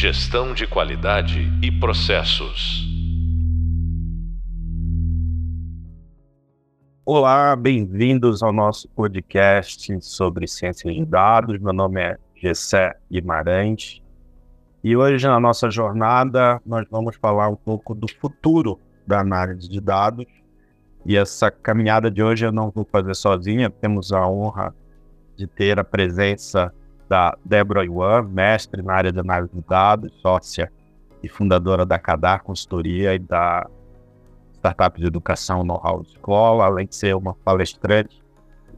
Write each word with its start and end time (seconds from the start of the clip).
Gestão 0.00 0.54
de 0.54 0.66
qualidade 0.66 1.52
e 1.62 1.70
processos. 1.70 2.88
Olá, 7.04 7.54
bem-vindos 7.54 8.42
ao 8.42 8.50
nosso 8.50 8.88
podcast 8.88 10.00
sobre 10.00 10.46
ciências 10.46 10.94
de 10.94 11.04
dados. 11.04 11.60
Meu 11.60 11.74
nome 11.74 12.00
é 12.00 12.16
Gessé 12.34 12.96
Guimarães 13.12 14.02
e 14.82 14.96
hoje 14.96 15.26
na 15.26 15.38
nossa 15.38 15.70
jornada 15.70 16.62
nós 16.64 16.86
vamos 16.90 17.16
falar 17.16 17.50
um 17.50 17.56
pouco 17.56 17.94
do 17.94 18.06
futuro 18.10 18.80
da 19.06 19.20
análise 19.20 19.68
de 19.68 19.82
dados. 19.82 20.24
E 21.04 21.14
essa 21.14 21.50
caminhada 21.50 22.10
de 22.10 22.22
hoje 22.22 22.46
eu 22.46 22.52
não 22.52 22.70
vou 22.70 22.88
fazer 22.90 23.14
sozinha, 23.14 23.68
temos 23.68 24.12
a 24.12 24.26
honra 24.26 24.74
de 25.36 25.46
ter 25.46 25.78
a 25.78 25.84
presença 25.84 26.72
da 27.10 27.36
Débora 27.44 27.84
Yuan, 27.84 28.22
mestre 28.22 28.82
na 28.82 28.94
área 28.94 29.10
de 29.10 29.18
análise 29.18 29.52
de 29.52 29.60
dados, 29.68 30.12
sócia 30.22 30.72
e 31.20 31.28
fundadora 31.28 31.84
da 31.84 31.98
Cadar 31.98 32.44
Consultoria 32.44 33.16
e 33.16 33.18
da 33.18 33.68
startup 34.52 34.98
de 34.98 35.08
educação 35.08 35.64
Know-how 35.64 36.02
Escola, 36.02 36.66
além 36.66 36.86
de 36.86 36.94
ser 36.94 37.16
uma 37.16 37.34
palestrante, 37.34 38.22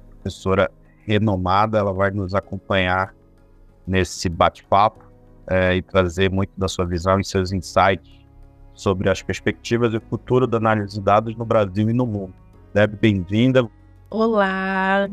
professora 0.09 0.71
renomada, 1.05 1.77
ela 1.77 1.93
vai 1.93 2.11
nos 2.11 2.35
acompanhar 2.35 3.15
nesse 3.87 4.31
bate-papo 4.31 5.05
é, 5.47 5.77
e 5.77 5.83
trazer 5.83 6.31
muito 6.31 6.53
da 6.57 6.69
sua 6.69 6.87
visão 6.87 7.21
e 7.21 7.25
seus 7.25 7.53
insights 7.53 8.11
sobre 8.73 9.11
as 9.11 9.21
perspectivas 9.21 9.93
e 9.93 9.99
o 9.99 10.01
futuro 10.01 10.47
da 10.47 10.57
análise 10.57 10.95
de 10.95 11.03
dados 11.03 11.37
no 11.37 11.45
Brasil 11.45 11.91
e 11.91 11.93
no 11.93 12.07
mundo. 12.07 12.33
Deb, 12.73 12.95
bem-vinda. 12.99 13.69
Olá, 14.09 15.07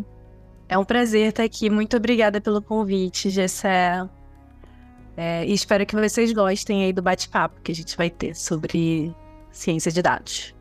é 0.70 0.78
um 0.78 0.86
prazer 0.86 1.30
estar 1.30 1.44
aqui. 1.44 1.70
Muito 1.70 1.98
obrigada 1.98 2.40
pelo 2.40 2.62
convite, 2.62 3.30
Gessé. 3.30 4.08
É, 5.18 5.46
e 5.46 5.52
espero 5.52 5.86
que 5.86 5.96
vocês 5.96 6.32
gostem 6.32 6.86
aí 6.86 6.94
do 6.94 7.02
bate-papo 7.02 7.60
que 7.62 7.72
a 7.72 7.76
gente 7.76 7.98
vai 7.98 8.10
ter 8.10 8.36
sobre 8.36 9.14
ciência 9.52 9.92
de 9.92 10.02
dados. 10.02 10.56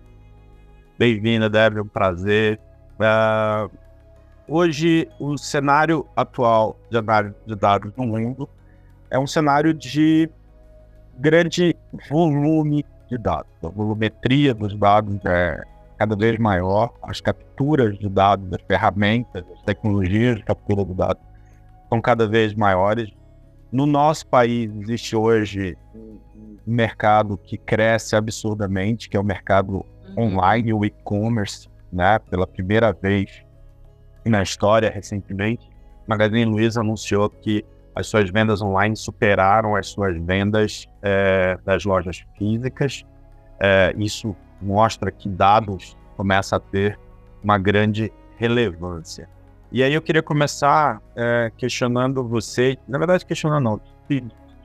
Bem-vinda, 0.98 1.48
Deb, 1.48 1.76
é 1.76 1.82
um 1.82 1.86
prazer. 1.86 2.58
Uh, 2.98 3.70
hoje, 4.48 5.06
o 5.20 5.36
cenário 5.36 6.04
atual 6.16 6.76
de 6.90 6.96
análise 6.96 7.36
de 7.46 7.54
dados 7.54 7.92
no 7.96 8.06
mundo 8.06 8.48
é 9.10 9.18
um 9.18 9.26
cenário 9.26 9.72
de 9.72 10.28
grande 11.18 11.76
volume 12.10 12.84
de 13.08 13.18
dados. 13.18 13.52
A 13.62 13.68
volumetria 13.68 14.54
dos 14.54 14.74
dados 14.76 15.20
é 15.24 15.62
cada 15.98 16.14
vez 16.14 16.38
maior, 16.38 16.94
as 17.02 17.20
capturas 17.20 17.98
de 17.98 18.08
dados, 18.08 18.46
as 18.52 18.62
ferramentas, 18.62 19.44
as 19.52 19.62
tecnologias 19.62 20.36
de 20.36 20.44
captura 20.44 20.84
de 20.84 20.94
dados 20.94 21.22
são 21.88 22.00
cada 22.00 22.26
vez 22.26 22.54
maiores. 22.54 23.10
No 23.72 23.84
nosso 23.84 24.26
país 24.28 24.70
existe 24.80 25.16
hoje 25.16 25.76
um 25.94 26.18
mercado 26.64 27.36
que 27.36 27.58
cresce 27.58 28.14
absurdamente, 28.14 29.08
que 29.08 29.16
é 29.16 29.20
o 29.20 29.24
mercado 29.24 29.84
uhum. 30.16 30.34
online, 30.34 30.72
o 30.72 30.84
e-commerce, 30.84 31.68
né? 31.92 32.18
Pela 32.18 32.46
primeira 32.46 32.92
vez 32.92 33.44
na 34.24 34.42
história 34.42 34.90
recentemente, 34.90 35.68
Magazine 36.06 36.44
Luiza 36.44 36.80
anunciou 36.80 37.28
que 37.28 37.64
as 37.94 38.06
suas 38.06 38.30
vendas 38.30 38.62
online 38.62 38.94
superaram 38.94 39.74
as 39.74 39.88
suas 39.88 40.16
vendas 40.16 40.86
é, 41.02 41.58
das 41.64 41.84
lojas 41.84 42.24
físicas. 42.36 43.04
É, 43.60 43.92
isso 43.98 44.36
mostra 44.60 45.10
que 45.10 45.28
dados 45.28 45.96
começam 46.16 46.56
a 46.56 46.60
ter 46.60 46.98
uma 47.42 47.58
grande 47.58 48.12
relevância. 48.36 49.28
E 49.70 49.82
aí 49.82 49.92
eu 49.92 50.02
queria 50.02 50.22
começar 50.22 51.02
é, 51.14 51.52
questionando 51.56 52.26
você, 52.26 52.78
na 52.88 52.98
verdade 52.98 53.24
questionando 53.24 53.64
não, 53.64 53.80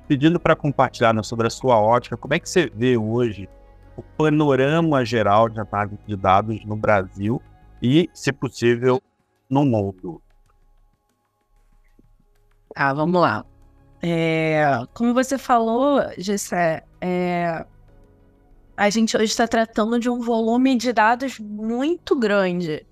pedindo 0.07 0.39
para 0.39 0.55
compartilhar 0.55 1.13
né, 1.13 1.21
sobre 1.23 1.47
a 1.47 1.49
sua 1.49 1.79
ótica, 1.79 2.15
como 2.15 2.33
é 2.33 2.39
que 2.39 2.49
você 2.49 2.71
vê 2.73 2.97
hoje 2.97 3.49
o 3.97 4.01
panorama 4.01 5.03
geral 5.05 5.49
de 5.49 5.59
análise 5.59 5.99
de 6.07 6.15
dados 6.15 6.63
no 6.65 6.75
Brasil 6.75 7.41
e, 7.81 8.09
se 8.13 8.31
possível, 8.31 9.01
no 9.49 9.65
mundo? 9.65 10.21
Ah, 12.75 12.93
vamos 12.93 13.21
lá. 13.21 13.45
É, 14.01 14.65
como 14.93 15.13
você 15.13 15.37
falou, 15.37 16.01
Gessé, 16.17 16.83
é, 16.99 17.65
a 18.75 18.89
gente 18.89 19.15
hoje 19.15 19.25
está 19.25 19.47
tratando 19.47 19.99
de 19.99 20.09
um 20.09 20.19
volume 20.19 20.75
de 20.75 20.91
dados 20.91 21.39
muito 21.39 22.15
grande. 22.15 22.85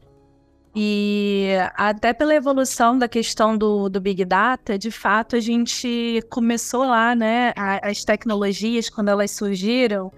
E 0.73 1.49
até 1.75 2.13
pela 2.13 2.33
evolução 2.33 2.97
da 2.97 3.07
questão 3.07 3.57
do, 3.57 3.89
do 3.89 3.99
Big 3.99 4.23
Data, 4.23 4.77
de 4.77 4.89
fato, 4.89 5.35
a 5.35 5.39
gente 5.39 6.23
começou 6.29 6.85
lá, 6.85 7.13
né? 7.13 7.53
As 7.83 8.05
tecnologias, 8.05 8.89
quando 8.89 9.09
elas 9.09 9.31
surgiram, 9.31 10.11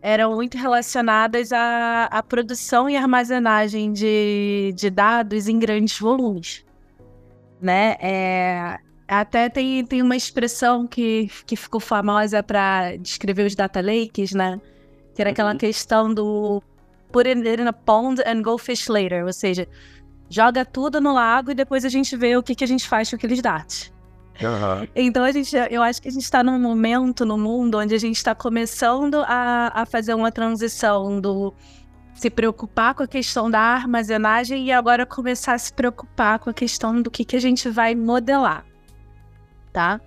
eram 0.00 0.34
muito 0.34 0.56
relacionadas 0.56 1.52
à, 1.52 2.04
à 2.06 2.22
produção 2.22 2.88
e 2.88 2.96
armazenagem 2.96 3.92
de, 3.92 4.72
de 4.74 4.88
dados 4.88 5.48
em 5.48 5.58
grandes 5.58 5.98
volumes. 5.98 6.64
Né? 7.60 7.96
É, 8.00 8.78
até 9.06 9.50
tem, 9.50 9.84
tem 9.84 10.00
uma 10.00 10.16
expressão 10.16 10.86
que, 10.86 11.28
que 11.44 11.56
ficou 11.56 11.78
famosa 11.80 12.42
para 12.42 12.96
descrever 12.96 13.44
os 13.44 13.54
data 13.54 13.82
lakes, 13.82 14.32
né? 14.32 14.58
Que 15.14 15.22
era 15.22 15.30
aquela 15.30 15.52
uhum. 15.52 15.58
questão 15.58 16.12
do 16.12 16.62
put 17.10 17.28
it 17.28 17.40
in 17.40 17.66
a 17.66 17.72
pond 17.72 18.22
and 18.26 18.42
go 18.42 18.56
fish 18.56 18.88
later. 18.88 19.24
Ou 19.24 19.32
seja, 19.32 19.66
joga 20.28 20.64
tudo 20.64 21.00
no 21.00 21.12
lago 21.12 21.50
e 21.50 21.54
depois 21.54 21.84
a 21.84 21.88
gente 21.88 22.16
vê 22.16 22.36
o 22.36 22.42
que, 22.42 22.54
que 22.54 22.64
a 22.64 22.66
gente 22.66 22.88
faz 22.88 23.10
com 23.10 23.16
aqueles 23.16 23.42
dados. 23.42 23.92
Uhum. 24.40 24.88
Então 24.96 25.24
a 25.24 25.32
gente, 25.32 25.54
eu 25.70 25.82
acho 25.82 26.00
que 26.00 26.08
a 26.08 26.10
gente 26.10 26.22
está 26.22 26.42
num 26.42 26.58
momento 26.58 27.26
no 27.26 27.36
mundo 27.36 27.78
onde 27.78 27.94
a 27.94 27.98
gente 27.98 28.16
está 28.16 28.34
começando 28.34 29.22
a, 29.26 29.70
a 29.74 29.84
fazer 29.84 30.14
uma 30.14 30.32
transição 30.32 31.20
do 31.20 31.52
se 32.14 32.30
preocupar 32.30 32.94
com 32.94 33.02
a 33.02 33.06
questão 33.06 33.50
da 33.50 33.60
armazenagem 33.60 34.66
e 34.66 34.72
agora 34.72 35.06
começar 35.06 35.54
a 35.54 35.58
se 35.58 35.72
preocupar 35.72 36.38
com 36.38 36.50
a 36.50 36.54
questão 36.54 37.00
do 37.00 37.10
que, 37.10 37.24
que 37.24 37.36
a 37.36 37.40
gente 37.40 37.68
vai 37.68 37.94
modelar, 37.94 38.64
tá? 39.72 40.00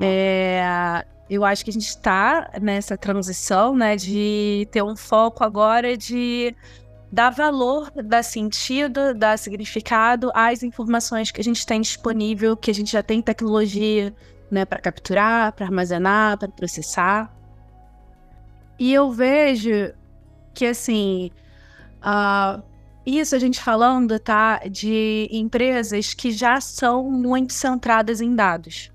É, 0.00 1.04
eu 1.32 1.46
acho 1.46 1.64
que 1.64 1.70
a 1.70 1.72
gente 1.72 1.88
está 1.88 2.50
nessa 2.60 2.94
transição, 2.94 3.74
né, 3.74 3.96
de 3.96 4.68
ter 4.70 4.82
um 4.82 4.94
foco 4.94 5.42
agora 5.42 5.96
de 5.96 6.54
dar 7.10 7.30
valor, 7.30 7.90
dar 8.04 8.22
sentido, 8.22 9.14
dar 9.14 9.38
significado 9.38 10.30
às 10.34 10.62
informações 10.62 11.30
que 11.30 11.40
a 11.40 11.44
gente 11.44 11.64
tem 11.64 11.80
disponível, 11.80 12.54
que 12.54 12.70
a 12.70 12.74
gente 12.74 12.92
já 12.92 13.02
tem 13.02 13.22
tecnologia, 13.22 14.14
né, 14.50 14.66
para 14.66 14.78
capturar, 14.78 15.52
para 15.54 15.64
armazenar, 15.64 16.36
para 16.36 16.48
processar. 16.48 17.34
E 18.78 18.92
eu 18.92 19.10
vejo 19.10 19.94
que 20.52 20.66
assim, 20.66 21.30
uh, 22.04 22.62
isso 23.06 23.34
a 23.34 23.38
gente 23.38 23.58
falando, 23.58 24.18
tá, 24.18 24.58
de 24.70 25.30
empresas 25.32 26.12
que 26.12 26.30
já 26.30 26.60
são 26.60 27.10
muito 27.10 27.54
centradas 27.54 28.20
em 28.20 28.34
dados. 28.34 28.91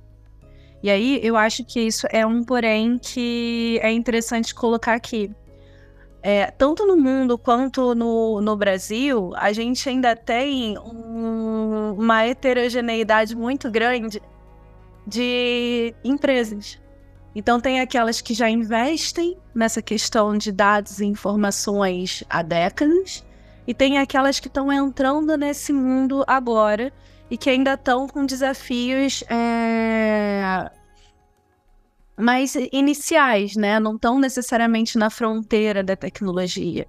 E 0.82 0.90
aí 0.90 1.20
eu 1.24 1.36
acho 1.36 1.64
que 1.66 1.80
isso 1.80 2.08
é 2.12 2.26
um 2.26 2.44
porém 2.44 3.00
que 3.00 3.80
é 3.82 3.92
interessante 3.92 4.54
colocar 4.54 4.94
aqui. 4.94 5.32
É, 6.22 6.52
tanto 6.52 6.86
no 6.86 6.98
mundo 6.98 7.38
quanto 7.38 7.96
no, 7.96 8.42
no 8.42 8.56
Brasil, 8.56 9.32
a 9.36 9.54
gente 9.54 9.88
ainda 9.88 10.16
tem 10.16 10.78
um, 10.78 11.94
uma 11.98 12.26
heterogeneidade 12.26 13.36
muito 13.36 13.72
grande 13.72 14.22
de 15.06 15.94
empresas. 16.04 16.80
Então, 17.34 17.62
tem 17.62 17.80
aquelas 17.80 18.20
que 18.20 18.34
já 18.34 18.50
investem 18.50 19.38
nessa 19.54 19.82
questão 19.82 20.38
de 20.38 20.52
dados 20.52 21.00
e 21.00 21.06
informações 21.06 22.24
há 22.30 22.42
décadas, 22.42 23.24
e 23.68 23.74
tem 23.74 24.00
aquelas 24.00 24.40
que 24.40 24.48
estão 24.48 24.72
entrando 24.72 25.38
nesse 25.38 25.72
mundo 25.72 26.24
agora 26.26 26.92
e 27.30 27.38
que 27.38 27.50
ainda 27.50 27.74
estão 27.74 28.08
com 28.08 28.26
desafios 28.26 29.24
é, 29.30 30.72
mais 32.18 32.56
iniciais, 32.72 33.56
né? 33.56 33.80
Não 33.80 33.96
estão 33.96 34.20
necessariamente 34.20 34.98
na 34.98 35.10
fronteira 35.10 35.84
da 35.84 35.96
tecnologia. 35.96 36.88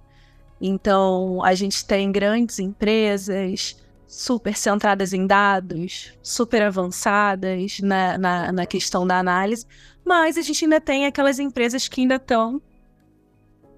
Então, 0.61 1.43
a 1.43 1.53
gente 1.53 1.85
tem 1.85 2.11
grandes 2.11 2.59
empresas 2.59 3.77
super 4.07 4.55
centradas 4.55 5.13
em 5.13 5.27
dados, 5.27 6.17
super 6.21 6.63
avançadas 6.63 7.79
na, 7.79 8.17
na, 8.17 8.51
na 8.51 8.65
questão 8.65 9.05
da 9.05 9.19
análise, 9.19 9.65
mas 10.03 10.37
a 10.37 10.41
gente 10.41 10.65
ainda 10.65 10.81
tem 10.81 11.05
aquelas 11.05 11.37
empresas 11.37 11.87
que 11.87 12.01
ainda 12.01 12.15
estão 12.15 12.61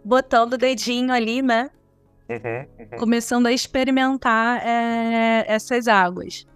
botando 0.05 0.53
o 0.53 0.57
dedinho 0.57 1.11
ali, 1.11 1.41
né? 1.41 1.69
Uhum, 2.29 2.65
uhum. 2.79 2.97
Começando 2.97 3.47
a 3.47 3.51
experimentar 3.51 4.65
é, 4.65 5.43
essas 5.47 5.87
águas 5.87 6.47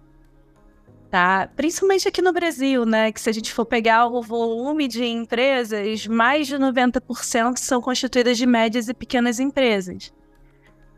tá? 1.10 1.48
Principalmente 1.54 2.08
aqui 2.08 2.20
no 2.20 2.32
Brasil, 2.32 2.84
né? 2.84 3.12
Que 3.12 3.20
se 3.20 3.30
a 3.30 3.32
gente 3.32 3.52
for 3.52 3.64
pegar 3.64 4.06
o 4.06 4.22
volume 4.22 4.88
de 4.88 5.04
empresas, 5.04 6.06
mais 6.06 6.46
de 6.46 6.56
90% 6.56 7.56
são 7.58 7.80
constituídas 7.80 8.36
de 8.36 8.46
médias 8.46 8.88
e 8.88 8.94
pequenas 8.94 9.38
empresas. 9.40 10.12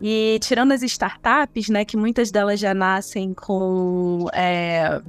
E 0.01 0.39
tirando 0.41 0.73
as 0.73 0.83
startups, 0.83 1.69
né, 1.69 1.85
que 1.85 1.97
muitas 1.97 2.31
delas 2.31 2.61
já 2.61 2.73
nascem 2.73 3.35
com 3.35 4.27
é, 4.33 5.03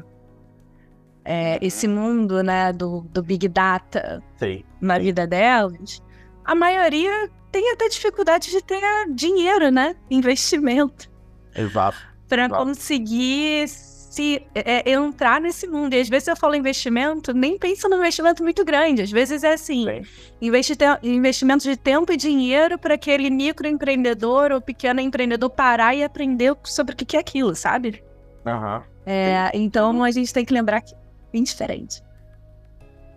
é, 1.23 1.59
esse 1.61 1.87
mundo, 1.87 2.41
né, 2.41 2.73
do, 2.73 3.01
do 3.01 3.21
Big 3.21 3.47
Data 3.47 4.23
Sim. 4.37 4.63
na 4.81 4.95
Sim. 4.95 5.01
vida 5.03 5.27
delas, 5.27 6.01
a 6.43 6.55
maioria 6.55 7.29
tem 7.51 7.71
até 7.71 7.87
dificuldade 7.87 8.49
de 8.49 8.61
ter 8.63 8.81
dinheiro, 9.13 9.69
né? 9.69 9.95
Investimento. 10.09 11.09
Exato. 11.55 11.97
Para 12.27 12.49
conseguir 12.49 13.67
se 14.09 14.41
é, 14.55 14.91
entrar 14.91 15.39
nesse 15.39 15.67
mundo. 15.67 15.93
E 15.93 16.01
às 16.01 16.09
vezes 16.09 16.27
eu 16.27 16.35
falo 16.35 16.55
investimento, 16.55 17.31
nem 17.31 17.57
penso 17.57 17.87
num 17.87 17.97
investimento 17.97 18.43
muito 18.43 18.65
grande. 18.65 19.03
Às 19.03 19.11
vezes 19.11 19.43
é 19.43 19.53
assim, 19.53 19.85
Sim. 19.85 20.01
investi 20.41 20.75
investimento 21.03 21.63
de 21.63 21.77
tempo 21.77 22.11
e 22.11 22.17
dinheiro 22.17 22.77
para 22.77 22.95
aquele 22.95 23.29
microempreendedor 23.29 24.51
ou 24.51 24.59
pequeno 24.59 24.99
empreendedor 24.99 25.49
parar 25.51 25.93
e 25.93 26.03
aprender 26.03 26.55
sobre 26.63 26.93
o 26.93 26.97
que 26.97 27.15
é 27.15 27.19
aquilo, 27.19 27.55
sabe? 27.55 28.03
Aham. 28.45 28.83
É, 29.05 29.51
então 29.53 30.03
a 30.03 30.11
gente 30.11 30.33
tem 30.33 30.43
que 30.43 30.53
lembrar 30.53 30.81
que 30.81 30.93
é 30.93 30.97
bem 31.31 31.43
diferente. 31.43 32.01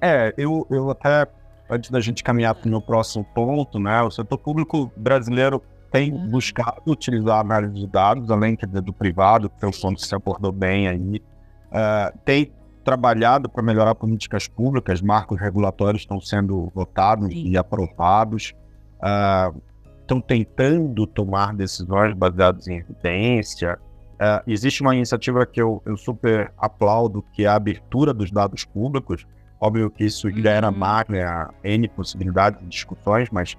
É, 0.00 0.34
eu, 0.36 0.66
eu 0.70 0.90
até, 0.90 1.26
antes 1.70 1.90
da 1.90 2.00
gente 2.00 2.22
caminhar 2.22 2.54
para 2.54 2.66
o 2.66 2.70
meu 2.70 2.82
próximo 2.82 3.24
ponto, 3.34 3.78
né, 3.78 4.02
o 4.02 4.10
setor 4.10 4.36
público 4.38 4.92
brasileiro 4.96 5.62
tem 5.92 6.12
Uhum. 6.12 6.28
buscado 6.30 6.80
utilizar 6.86 7.36
a 7.36 7.40
análise 7.40 7.74
de 7.74 7.86
dados, 7.86 8.30
além 8.30 8.56
do 8.82 8.92
privado, 8.92 9.48
que 9.50 9.64
é 9.64 9.68
o 9.68 9.70
ponto 9.70 9.96
que 10.00 10.06
você 10.06 10.14
abordou 10.16 10.50
bem 10.50 10.88
aí, 10.88 11.22
eh, 11.70 12.12
tem 12.24 12.52
trabalhado 12.84 13.48
para 13.48 13.62
melhorar 13.62 13.94
políticas 13.94 14.48
públicas, 14.48 15.00
marcos 15.00 15.38
regulatórios 15.38 16.02
estão 16.02 16.20
sendo 16.20 16.70
votados 16.74 17.28
Sim. 17.28 17.46
e 17.48 17.56
aprovados, 17.56 18.54
ah, 19.00 19.52
estão 20.00 20.20
tentando 20.20 21.06
tomar 21.06 21.54
decisões 21.54 22.12
baseadas 22.14 22.66
em 22.66 22.78
evidência. 22.78 23.78
Ah, 24.18 24.42
existe 24.46 24.82
uma 24.82 24.96
iniciativa 24.96 25.46
que 25.46 25.62
eu, 25.62 25.80
eu 25.86 25.96
super 25.96 26.52
aplaudo, 26.58 27.22
que 27.32 27.44
é 27.44 27.46
a 27.48 27.54
abertura 27.54 28.12
dos 28.12 28.30
dados 28.32 28.64
públicos. 28.64 29.24
Óbvio 29.60 29.88
que 29.90 30.04
isso 30.04 30.28
gera 30.30 30.68
Uhum. 30.70 30.76
máquina, 30.78 31.50
N 31.62 31.88
possibilidades 31.88 32.60
de 32.60 32.66
discussões, 32.66 33.28
mas 33.30 33.56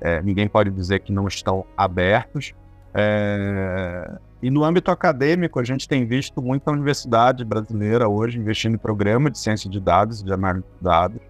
é, 0.00 0.22
ninguém 0.22 0.48
pode 0.48 0.70
dizer 0.70 1.00
que 1.00 1.12
não 1.12 1.26
estão 1.26 1.64
abertos. 1.76 2.52
É, 2.92 4.18
e 4.42 4.50
no 4.50 4.62
âmbito 4.62 4.90
acadêmico, 4.90 5.58
a 5.58 5.64
gente 5.64 5.88
tem 5.88 6.06
visto 6.06 6.42
muita 6.42 6.70
universidade 6.70 7.44
brasileira 7.44 8.08
hoje 8.08 8.38
investindo 8.38 8.74
em 8.74 8.78
programa 8.78 9.30
de 9.30 9.38
ciência 9.38 9.70
de 9.70 9.80
dados, 9.80 10.22
de 10.22 10.32
análise 10.32 10.66
de 10.76 10.84
dados, 10.84 11.20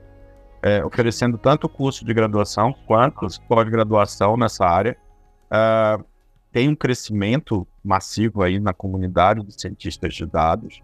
é, 0.63 0.85
oferecendo 0.85 1.39
tanto 1.39 1.69
curso 1.69 2.05
de 2.05 2.13
graduação 2.13 2.75
quanto 2.87 3.27
pós-graduação 3.49 4.37
nessa 4.37 4.67
área. 4.67 4.97
É, 5.51 5.99
tem 6.51 6.69
um 6.69 6.75
crescimento 6.77 7.67
massivo 7.83 8.43
aí 8.43 8.59
na 8.59 8.73
comunidade 8.73 9.45
de 9.45 9.61
cientistas 9.61 10.15
de 10.15 10.27
dados. 10.27 10.83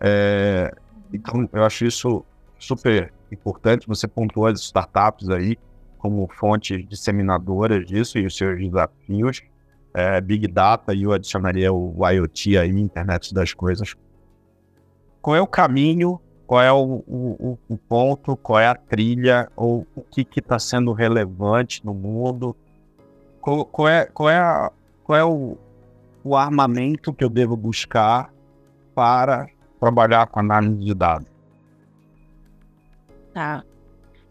É, 0.00 0.74
então, 1.12 1.48
eu 1.52 1.64
acho 1.64 1.84
isso 1.84 2.24
super 2.58 3.12
importante. 3.30 3.86
Você 3.88 4.06
pontuou 4.06 4.46
as 4.46 4.60
startups 4.60 5.28
aí 5.28 5.56
como 6.02 6.28
fontes 6.28 6.84
disseminadoras 6.88 7.86
disso 7.86 8.18
e 8.18 8.26
os 8.26 8.36
seus 8.36 8.58
desafios. 8.58 9.40
É, 9.94 10.20
Big 10.20 10.48
Data, 10.48 10.92
e 10.92 11.04
eu 11.04 11.12
adicionaria 11.12 11.72
o 11.72 11.94
IoT 12.04 12.58
aí, 12.58 12.70
Internet 12.70 13.32
das 13.32 13.54
Coisas. 13.54 13.94
Qual 15.20 15.36
é 15.36 15.40
o 15.40 15.46
caminho, 15.46 16.20
qual 16.44 16.60
é 16.60 16.72
o, 16.72 17.04
o, 17.06 17.58
o 17.68 17.76
ponto, 17.76 18.36
qual 18.36 18.58
é 18.58 18.66
a 18.66 18.74
trilha, 18.74 19.48
ou 19.54 19.86
o 19.94 20.02
que 20.02 20.26
está 20.34 20.58
sendo 20.58 20.92
relevante 20.92 21.84
no 21.84 21.94
mundo? 21.94 22.56
Qual, 23.40 23.64
qual 23.66 23.88
é, 23.88 24.06
qual 24.06 24.28
é, 24.28 24.38
a, 24.38 24.72
qual 25.04 25.18
é 25.18 25.24
o, 25.24 25.56
o 26.24 26.34
armamento 26.34 27.12
que 27.12 27.22
eu 27.22 27.28
devo 27.28 27.56
buscar 27.56 28.32
para 28.94 29.46
trabalhar 29.78 30.26
com 30.26 30.40
análise 30.40 30.84
de 30.84 30.94
dados? 30.94 31.28
Tá. 33.32 33.62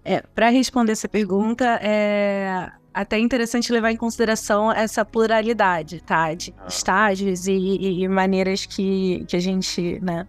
É, 0.04 0.22
para 0.34 0.50
responder 0.50 0.94
essa 0.94 1.08
pergunta, 1.08 1.66
é 1.82 2.72
até 2.94 3.18
interessante 3.18 3.72
levar 3.72 3.92
em 3.92 3.96
consideração 3.96 4.72
essa 4.72 5.06
pluralidade, 5.06 6.02
tá? 6.02 6.34
De 6.34 6.54
Ah. 6.58 6.66
estágios 6.68 7.48
e, 7.48 7.54
e- 7.54 8.04
e 8.04 8.08
maneiras 8.08 8.66
que, 8.66 9.24
que 9.28 9.36
a 9.38 9.40
gente, 9.40 9.98
né, 10.02 10.28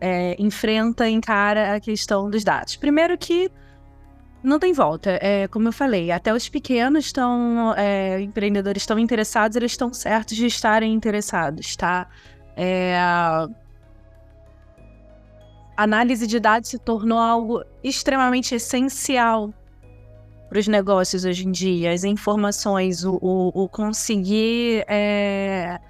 é, 0.00 0.34
enfrenta, 0.38 1.08
encara 1.08 1.74
a 1.74 1.80
questão 1.80 2.30
dos 2.30 2.42
dados. 2.42 2.76
Primeiro 2.76 3.16
que 3.18 3.50
não 4.42 4.58
tem 4.58 4.72
volta, 4.72 5.10
é, 5.22 5.46
como 5.48 5.68
eu 5.68 5.72
falei, 5.72 6.10
até 6.10 6.32
os 6.34 6.48
pequenos 6.48 7.06
estão, 7.06 7.74
é, 7.76 8.20
empreendedores 8.20 8.82
estão 8.82 8.98
interessados, 8.98 9.56
eles 9.56 9.72
estão 9.72 9.92
certos 9.92 10.36
de 10.36 10.46
estarem 10.46 10.92
interessados, 10.94 11.76
tá? 11.76 12.08
É, 12.56 12.96
análise 15.82 16.26
de 16.26 16.38
dados 16.38 16.70
se 16.70 16.78
tornou 16.78 17.18
algo 17.18 17.64
extremamente 17.82 18.54
essencial 18.54 19.52
para 20.48 20.58
os 20.58 20.68
negócios 20.68 21.24
hoje 21.24 21.46
em 21.46 21.50
dia. 21.50 21.92
As 21.92 22.04
informações, 22.04 23.04
o, 23.04 23.18
o- 23.22 23.64
o 23.64 23.68
conseguir 23.68 24.84
é, 24.86 25.80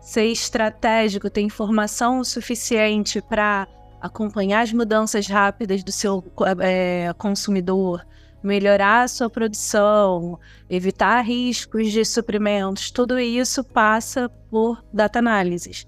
ser 0.00 0.24
estratégico, 0.26 1.30
ter 1.30 1.40
informação 1.42 2.24
suficiente 2.24 3.20
para 3.22 3.66
acompanhar 4.00 4.60
as 4.62 4.72
mudanças 4.72 5.26
rápidas 5.26 5.82
do 5.82 5.92
seu 5.92 6.24
é, 6.60 7.12
consumidor, 7.18 8.04
melhorar 8.42 9.02
a 9.02 9.08
sua 9.08 9.28
produção, 9.28 10.38
evitar 10.70 11.20
riscos 11.22 11.90
de 11.90 12.04
suprimentos, 12.04 12.90
tudo 12.90 13.18
isso 13.18 13.64
passa 13.64 14.28
por 14.50 14.84
data 14.92 15.18
análises 15.18 15.86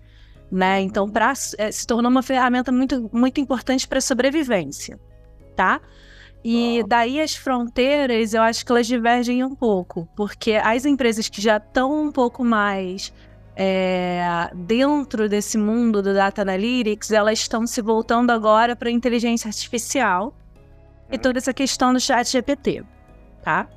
né? 0.50 0.81
Então, 0.81 1.08
pra, 1.08 1.32
eh, 1.58 1.70
se 1.70 1.87
tornou 1.87 2.11
uma 2.11 2.23
ferramenta 2.23 2.73
muito, 2.73 3.08
muito 3.12 3.41
importante 3.41 3.87
para 3.87 3.99
a 3.99 4.02
sobrevivência, 4.02 4.99
tá? 5.55 5.81
E 6.43 6.82
daí 6.88 7.20
as 7.20 7.37
fronteiras, 7.37 8.32
eu 8.32 8.43
acho 8.43 8.64
que 8.64 8.73
elas 8.73 8.87
divergem 8.87 9.44
um 9.44 9.55
pouco, 9.55 10.08
porque 10.17 10.55
as 10.55 10.87
empresas 10.87 11.29
que 11.29 11.41
já 11.41 11.58
estão 11.58 12.06
um 12.06 12.11
pouco 12.11 12.43
mais 12.43 13.12
eh, 13.55 14.50
dentro 14.55 15.29
desse 15.29 15.58
mundo 15.58 16.02
do 16.02 16.14
data 16.14 16.41
analytics, 16.41 17.11
elas 17.11 17.41
estão 17.41 17.67
se 17.67 17.82
voltando 17.82 18.31
agora 18.31 18.75
para 18.75 18.88
a 18.88 18.93
inteligência 18.93 19.49
artificial 19.49 20.35
e 21.12 21.19
toda 21.19 21.38
essa 21.38 21.53
questão 21.53 21.93
do 21.93 22.00
chat 22.00 22.26
GPT, 22.26 22.82
tá? 23.43 23.69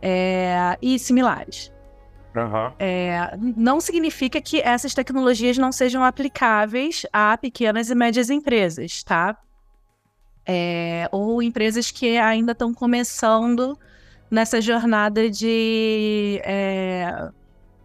Eh, 0.00 0.78
e 0.80 0.98
similares. 0.98 1.70
É, 2.78 3.36
não 3.38 3.80
significa 3.80 4.40
que 4.40 4.60
essas 4.60 4.94
tecnologias 4.94 5.58
não 5.58 5.72
sejam 5.72 6.04
aplicáveis 6.04 7.04
a 7.12 7.36
pequenas 7.36 7.90
e 7.90 7.94
médias 7.94 8.30
empresas, 8.30 9.02
tá? 9.02 9.36
É, 10.46 11.08
ou 11.12 11.42
empresas 11.42 11.90
que 11.90 12.16
ainda 12.18 12.52
estão 12.52 12.72
começando 12.72 13.78
nessa 14.30 14.60
jornada 14.60 15.28
de 15.28 16.40
é, 16.44 17.30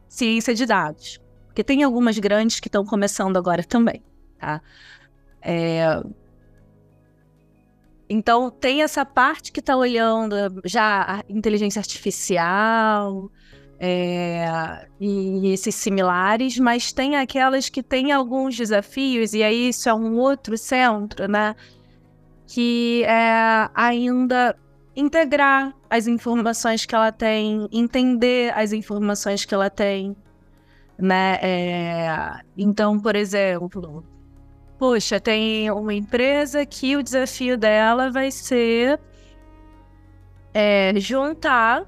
ciência 0.07 0.53
de 0.53 0.65
dados. 0.65 1.19
Porque 1.47 1.63
tem 1.63 1.83
algumas 1.83 2.17
grandes 2.19 2.59
que 2.59 2.67
estão 2.67 2.85
começando 2.85 3.37
agora 3.37 3.63
também, 3.63 4.03
tá? 4.37 4.61
É, 5.41 6.01
então, 8.07 8.51
tem 8.51 8.83
essa 8.83 9.03
parte 9.03 9.51
que 9.51 9.59
está 9.59 9.75
olhando 9.75 10.35
já 10.63 11.01
a 11.01 11.23
inteligência 11.27 11.79
artificial, 11.79 13.31
é, 13.79 14.87
e 14.99 15.51
esses 15.51 15.75
similares, 15.75 16.57
mas 16.57 16.93
tem 16.93 17.15
aquelas 17.15 17.69
que 17.69 17.83
têm 17.83 18.11
alguns 18.11 18.55
desafios, 18.55 19.33
e 19.33 19.43
aí 19.43 19.69
isso 19.69 19.89
é 19.89 19.93
um 19.93 20.17
outro 20.17 20.57
centro, 20.57 21.27
né? 21.27 21.55
Que 22.47 23.03
é 23.05 23.69
ainda 23.73 24.55
integrar 24.95 25.73
as 25.89 26.07
informações 26.07 26.85
que 26.85 26.95
ela 26.95 27.11
tem, 27.11 27.67
entender 27.71 28.53
as 28.57 28.71
informações 28.71 29.43
que 29.43 29.53
ela 29.53 29.69
tem, 29.69 30.15
né? 30.97 31.37
É, 31.41 32.41
então, 32.57 32.99
por 32.99 33.15
exemplo, 33.15 34.05
poxa, 34.77 35.19
tem 35.19 35.69
uma 35.71 35.93
empresa 35.93 36.65
que 36.65 36.95
o 36.95 37.03
desafio 37.03 37.57
dela 37.57 38.09
vai 38.09 38.31
ser 38.31 38.99
é, 40.53 40.93
juntar 40.97 41.85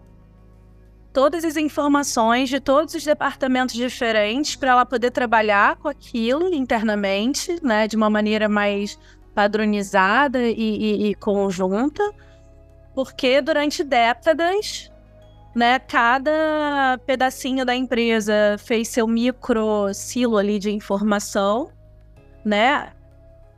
todas 1.18 1.44
as 1.44 1.58
informações 1.58 2.48
de 2.48 2.60
todos 2.60 2.94
os 2.94 3.04
departamentos 3.04 3.74
diferentes 3.74 4.56
para 4.56 4.70
ela 4.70 4.86
poder 4.86 5.10
trabalhar 5.10 5.76
com 5.78 5.88
aquilo 5.88 6.54
internamente, 6.54 7.58
né, 7.64 7.88
de 7.88 7.96
uma 7.96 8.08
maneira 8.08 8.48
mais 8.48 9.00
padronizada 9.34 10.40
e, 10.44 10.54
e, 10.54 11.08
e 11.08 11.16
conjunta, 11.16 12.04
porque 12.94 13.42
durante 13.42 13.84
décadas, 13.84 14.92
né, 15.56 15.80
cada 15.80 17.00
pedacinho 17.04 17.66
da 17.66 17.76
empresa 17.76 18.56
fez 18.60 18.88
seu 18.88 19.08
micro 19.08 19.92
silo 19.96 20.38
ali 20.38 20.60
de 20.60 20.70
informação, 20.70 21.72
né? 22.46 22.94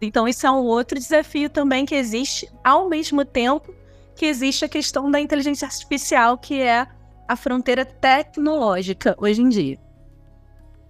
Então 0.02 0.30
isso 0.30 0.48
é 0.48 0.52
um 0.52 0.64
outro 0.64 0.98
desafio 0.98 1.50
também 1.50 1.86
que 1.86 1.96
existe 1.96 2.50
ao 2.64 2.88
mesmo 2.88 3.26
tempo 3.26 3.76
que 4.16 4.26
existe 4.26 4.64
a 4.64 4.70
questão 4.70 5.12
da 5.12 5.20
inteligência 5.20 5.66
artificial, 5.66 6.38
que 6.38 6.62
é 6.62 6.88
a 7.30 7.36
fronteira 7.36 7.86
tecnológica 7.86 9.16
hoje 9.20 9.40
em 9.40 9.50
dia. 9.50 9.78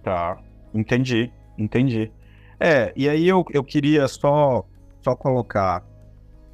Tá, 0.02 0.38
entendi, 0.72 1.30
entendi. 1.58 2.10
É, 2.58 2.90
e 2.96 3.10
aí 3.10 3.28
eu, 3.28 3.44
eu 3.52 3.62
queria 3.62 4.08
só, 4.08 4.64
só 5.02 5.14
colocar 5.14 5.84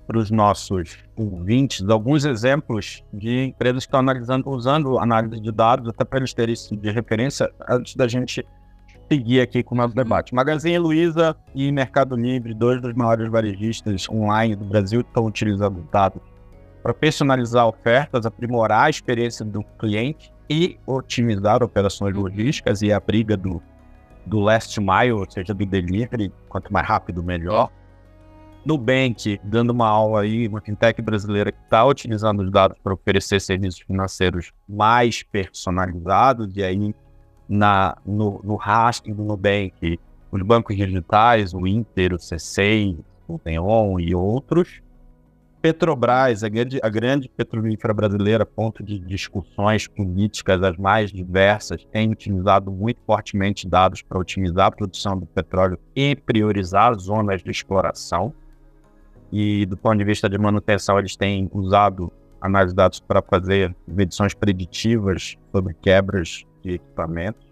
para 0.05 0.19
os 0.19 0.29
nossos 0.29 0.99
ouvintes 1.17 1.89
alguns 1.89 2.25
exemplos 2.25 3.05
de 3.13 3.45
empresas 3.45 3.85
que 3.85 3.89
estão 3.89 4.01
analisando, 4.01 4.51
usando 4.51 4.99
análise 4.99 5.41
de 5.41 5.53
dados, 5.53 5.89
até 5.89 6.05
para 6.05 6.19
eles 6.19 6.35
terem 6.35 6.53
isso 6.53 6.77
de 6.77 6.91
referência, 6.91 7.49
antes 7.69 7.95
da 7.95 8.09
gente 8.09 8.45
seguir 9.09 9.41
aqui 9.41 9.63
com 9.63 9.77
o 9.77 9.79
nosso 9.79 9.95
debate. 9.95 10.35
Magazine 10.35 10.79
Luiza 10.79 11.37
e 11.55 11.71
Mercado 11.71 12.17
Livre, 12.17 12.53
dois 12.55 12.83
dos 12.83 12.93
maiores 12.95 13.31
varejistas 13.31 14.09
online 14.09 14.57
do 14.57 14.65
Brasil, 14.65 15.03
estão 15.03 15.27
utilizando 15.27 15.89
dados 15.93 16.21
para 16.87 16.95
personalizar 16.95 17.67
ofertas, 17.67 18.25
aprimorar 18.27 18.85
a 18.85 18.91
experiência 18.91 19.45
do 19.45 19.65
cliente 19.77 20.33
e 20.49 20.79
otimizar 20.87 21.61
operações 21.61 22.15
logísticas 22.15 22.81
e 22.81 22.93
a 22.93 23.01
briga 23.01 23.37
do, 23.37 23.61
do 24.25 24.39
last 24.39 24.79
mile, 24.81 25.11
ou 25.11 25.29
seja, 25.29 25.53
do 25.53 25.67
delivery, 25.67 26.33
quanto 26.49 26.73
mais 26.73 26.87
rápido, 26.87 27.25
melhor. 27.25 27.73
Nubank, 28.65 29.41
dando 29.43 29.71
uma 29.71 29.89
aula 29.89 30.21
aí, 30.21 30.47
uma 30.47 30.61
fintech 30.61 31.03
brasileira 31.03 31.51
que 31.51 31.59
está 31.65 31.85
utilizando 31.85 32.45
os 32.45 32.53
dados 32.53 32.79
para 32.79 32.95
oferecer 32.95 33.41
serviços 33.41 33.81
financeiros 33.81 34.53
mais 34.69 35.25
personalizados, 35.25 36.57
e 36.57 36.63
aí 36.63 36.95
na, 37.49 37.99
no, 38.07 38.41
no 38.45 38.55
rastro 38.55 39.13
do 39.13 39.25
Nubank, 39.25 39.99
os 40.31 40.43
bancos 40.43 40.77
digitais, 40.77 41.53
o 41.53 41.67
Inter, 41.67 42.13
o 42.13 42.17
C6, 42.17 42.97
o 43.27 43.41
Neon 43.45 43.99
e 43.99 44.15
outros. 44.15 44.86
Petrobras, 45.67 46.45
a 46.45 46.49
grande, 46.49 46.79
a 46.81 46.89
grande 46.89 47.29
petrolífera 47.29 47.93
brasileira, 47.93 48.47
ponto 48.47 48.85
de 48.85 49.01
discussões 49.01 49.89
políticas 49.89 50.63
as 50.63 50.77
mais 50.77 51.11
diversas, 51.11 51.85
tem 51.87 52.09
utilizado 52.09 52.71
muito 52.71 53.01
fortemente 53.05 53.69
dados 53.69 54.01
para 54.01 54.17
otimizar 54.17 54.67
a 54.67 54.71
produção 54.71 55.19
do 55.19 55.27
petróleo 55.27 55.77
e 55.97 56.15
priorizar 56.15 56.97
zonas 57.01 57.43
de 57.43 57.51
exploração. 57.51 58.33
E 59.33 59.67
do 59.67 59.77
ponto 59.77 59.99
de 59.99 60.05
vista 60.05 60.29
de 60.29 60.39
manutenção, 60.39 61.01
eles 61.01 61.17
têm 61.17 61.51
usado 61.53 62.13
análise 62.41 62.73
de 62.73 62.77
dados 62.77 63.01
para 63.01 63.21
fazer 63.21 63.75
medições 63.89 64.35
preditivas 64.35 65.37
sobre 65.51 65.75
quebras 65.75 66.45
de 66.63 66.75
equipamentos. 66.75 67.45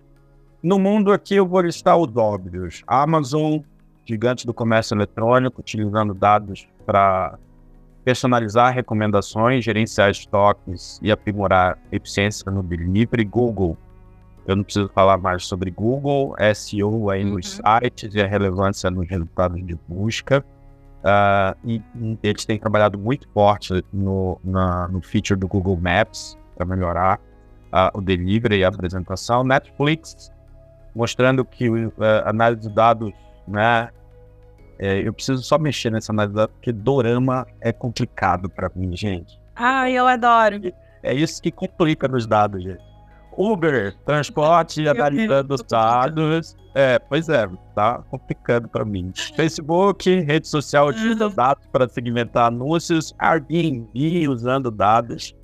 No 0.63 0.79
mundo 0.79 1.11
aqui 1.11 1.35
eu 1.35 1.49
vou 1.49 1.63
listar 1.63 1.99
os 1.99 2.17
óbvios. 2.17 2.85
Amazon, 2.87 3.59
gigante 4.05 4.47
do 4.47 4.55
comércio 4.55 4.95
eletrônico, 4.95 5.61
utilizando 5.61 6.15
dados 6.15 6.69
para 6.87 7.37
personalizar 8.05 8.75
recomendações, 8.75 9.65
gerenciar 9.65 10.11
estoques 10.11 11.01
e 11.03 11.11
aprimorar 11.11 11.79
eficiência 11.91 12.51
no 12.51 12.63
delivery. 12.63 13.25
Google, 13.25 13.77
eu 14.47 14.57
não 14.57 14.63
preciso 14.63 14.89
falar 14.95 15.17
mais 15.17 15.47
sobre 15.47 15.71
Google, 15.71 16.37
SEO 16.55 17.09
aí 17.11 17.25
uhum. 17.25 17.33
nos 17.33 17.61
sites 17.61 18.15
e 18.15 18.21
a 18.21 18.27
relevância 18.27 18.91
nos 18.91 19.09
resultados 19.09 19.65
de 19.65 19.75
busca. 19.89 20.45
Uh, 21.01 21.57
e, 21.65 21.83
e, 21.97 22.19
eles 22.23 22.45
têm 22.45 22.59
trabalhado 22.59 22.99
muito 22.99 23.29
forte 23.29 23.85
no, 23.93 24.41
na, 24.43 24.89
no 24.89 25.03
feature 25.03 25.39
do 25.39 25.47
Google 25.47 25.77
Maps 25.77 26.39
para 26.57 26.65
melhorar 26.65 27.19
uh, 27.19 27.99
o 27.99 28.01
delivery 28.01 28.59
e 28.59 28.65
a 28.65 28.69
apresentação. 28.69 29.45
Netflix, 29.45 30.31
mostrando 30.95 31.45
que 31.45 31.69
uh, 31.69 31.93
análise 32.25 32.69
de 32.69 32.75
dados, 32.75 33.13
né? 33.49 33.91
É, 34.79 35.07
eu 35.07 35.13
preciso 35.13 35.43
só 35.43 35.59
mexer 35.59 35.91
nessa 35.91 36.13
análise 36.13 36.49
porque 36.49 36.73
dorama 36.73 37.47
é 37.61 37.73
complicado 37.73 38.49
para 38.49 38.71
mim, 38.75 38.97
gente. 38.97 39.39
Ah, 39.55 39.89
eu 39.91 40.07
adoro. 40.07 40.61
É 41.03 41.15
isso 41.15 41.41
que 41.41 41.51
complica 41.51 42.09
nos 42.09 42.27
dados, 42.27 42.63
gente. 42.63 42.83
Uber, 43.37 43.95
transporte, 44.05 44.89
analisando 44.89 45.55
os 45.55 45.63
dados. 45.63 46.57
É, 46.75 46.99
pois 46.99 47.29
é, 47.29 47.49
tá 47.75 48.03
complicando 48.11 48.69
para 48.69 48.85
mim. 48.85 49.13
Facebook, 49.37 50.21
rede 50.21 50.49
social 50.49 50.89
utiliza 50.89 51.27
uhum. 51.27 51.35
dados 51.35 51.67
para 51.69 51.89
segmentar 51.89 52.47
anúncios. 52.47 53.15
Airbnb 53.19 54.29
usando 54.29 54.71
dados 54.71 55.35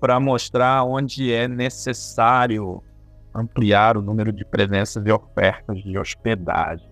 para 0.00 0.18
mostrar 0.20 0.84
onde 0.84 1.32
é 1.32 1.48
necessário 1.48 2.82
ampliar 3.34 3.96
o 3.96 4.02
número 4.02 4.32
de 4.32 4.44
presenças 4.44 5.04
e 5.04 5.10
ofertas 5.10 5.82
de 5.82 5.98
hospedagem. 5.98 6.87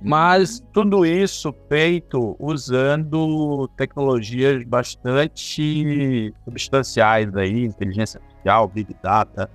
Mas 0.00 0.64
tudo 0.72 1.04
isso 1.04 1.54
feito 1.68 2.34
usando 2.38 3.68
tecnologias 3.76 4.64
bastante 4.64 6.34
substanciais 6.44 7.36
aí, 7.36 7.64
inteligência 7.64 8.18
artificial, 8.18 8.68
big 8.68 8.96
data, 9.02 9.50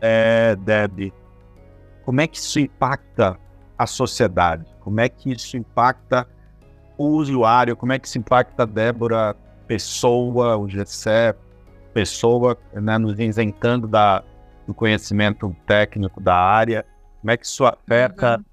é, 0.00 0.56
Deb, 0.56 1.12
como 2.04 2.20
é 2.20 2.26
que 2.26 2.38
isso 2.38 2.58
impacta 2.58 3.38
a 3.76 3.86
sociedade? 3.86 4.64
Como 4.80 5.00
é 5.00 5.08
que 5.08 5.32
isso 5.32 5.56
impacta 5.56 6.26
o 6.96 7.08
usuário? 7.08 7.76
Como 7.76 7.92
é 7.92 7.98
que 7.98 8.08
isso 8.08 8.18
impacta 8.18 8.62
a 8.62 8.66
Débora, 8.66 9.36
pessoa, 9.66 10.56
o 10.56 10.66
GCE, 10.66 11.34
pessoa, 11.92 12.56
né, 12.72 12.96
nos 12.96 13.18
isentando 13.18 13.86
da, 13.86 14.24
do 14.66 14.72
conhecimento 14.72 15.54
técnico 15.66 16.20
da 16.20 16.34
área? 16.34 16.86
Como 17.20 17.30
é 17.30 17.36
que 17.36 17.44
isso 17.44 17.66
afeta 17.66 18.38
uhum. 18.38 18.44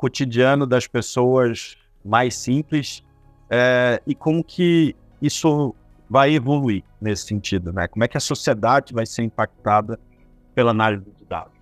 Cotidiano 0.00 0.66
das 0.66 0.86
pessoas 0.86 1.76
mais 2.02 2.34
simples? 2.34 3.04
É, 3.50 4.00
e 4.06 4.14
como 4.14 4.42
que 4.42 4.96
isso 5.20 5.74
vai 6.08 6.32
evoluir 6.32 6.82
nesse 6.98 7.26
sentido, 7.26 7.70
né? 7.72 7.86
Como 7.86 8.02
é 8.02 8.08
que 8.08 8.16
a 8.16 8.20
sociedade 8.20 8.94
vai 8.94 9.04
ser 9.04 9.22
impactada 9.22 10.00
pela 10.54 10.70
análise 10.70 11.04
de 11.04 11.24
dados. 11.26 11.52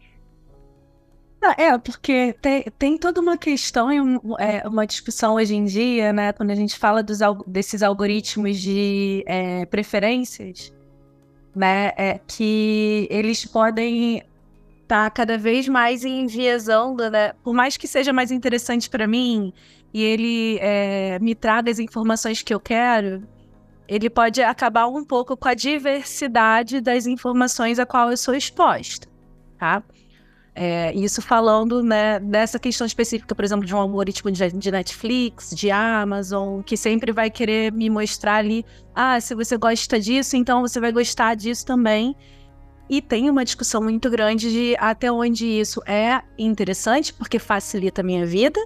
É, 1.57 1.77
porque 1.79 2.35
tem, 2.41 2.65
tem 2.79 2.99
toda 2.99 3.21
uma 3.21 3.37
questão 3.37 3.93
e 3.93 4.01
um, 4.01 4.19
é, 4.39 4.67
uma 4.67 4.87
discussão 4.87 5.35
hoje 5.35 5.55
em 5.55 5.65
dia, 5.65 6.13
né, 6.13 6.33
quando 6.33 6.51
a 6.51 6.55
gente 6.55 6.77
fala 6.77 7.03
dos, 7.03 7.19
desses 7.47 7.83
algoritmos 7.83 8.59
de 8.59 9.23
é, 9.27 9.65
preferências, 9.67 10.73
né, 11.55 11.93
é, 11.97 12.21
que 12.27 13.07
eles 13.09 13.45
podem 13.45 14.23
tá 14.89 15.11
cada 15.11 15.37
vez 15.37 15.69
mais 15.69 16.03
enviesando, 16.05 17.11
né, 17.11 17.35
por 17.45 17.55
mais 17.55 17.77
que 17.77 17.87
seja 17.87 18.13
mais 18.13 18.31
interessante 18.31 18.89
para 18.89 19.07
mim 19.07 19.53
e 19.93 20.03
ele 20.03 20.59
é, 20.61 21.19
me 21.21 21.35
traga 21.35 21.71
as 21.71 21.79
informações 21.79 22.43
que 22.43 22.53
eu 22.53 22.59
quero, 22.59 23.23
ele 23.87 24.09
pode 24.09 24.43
acabar 24.43 24.87
um 24.87 25.05
pouco 25.05 25.37
com 25.37 25.49
a 25.49 25.55
diversidade 25.55 26.81
das 26.81 27.07
informações 27.07 27.79
a 27.79 27.87
qual 27.87 28.11
eu 28.11 28.17
sou 28.17 28.35
exposta, 28.35 29.09
tá? 29.59 29.83
É, 30.55 30.93
isso 30.93 31.23
falando 31.23 31.85
né, 31.85 32.19
dessa 32.19 32.59
questão 32.59 32.85
específica, 32.85 33.33
por 33.33 33.45
exemplo, 33.45 33.65
de 33.65 33.73
um 33.73 33.79
algoritmo 33.79 34.29
de, 34.29 34.51
de, 34.51 34.71
Netflix, 34.73 35.51
de 35.55 35.71
Amazon, 35.71 36.63
que 36.63 36.77
sempre 36.77 37.13
vai 37.13 37.31
querer 37.31 37.73
me 37.73 37.89
mostrar 37.89 38.37
ali, 38.37 38.65
ah, 38.93 39.21
se 39.21 39.37
você 39.37 39.57
gosta 39.57 40.01
disso, 40.01 40.37
então 40.37 40.61
você 40.61 40.81
vai 40.81 40.91
gostar 40.91 41.37
disso 41.37 41.65
também. 41.65 42.17
E 42.89 43.03
tem 43.03 43.29
uma 43.29 43.45
discussão 43.45 43.83
muito 43.83 44.09
grande 44.09 44.51
de 44.51 44.77
até 44.79 45.13
onde 45.13 45.47
isso 45.47 45.83
é 45.87 46.23
interessante, 46.39 47.13
porque 47.13 47.39
facilita 47.39 48.01
a 48.01 48.05
minha 48.05 48.25
vida, 48.25 48.61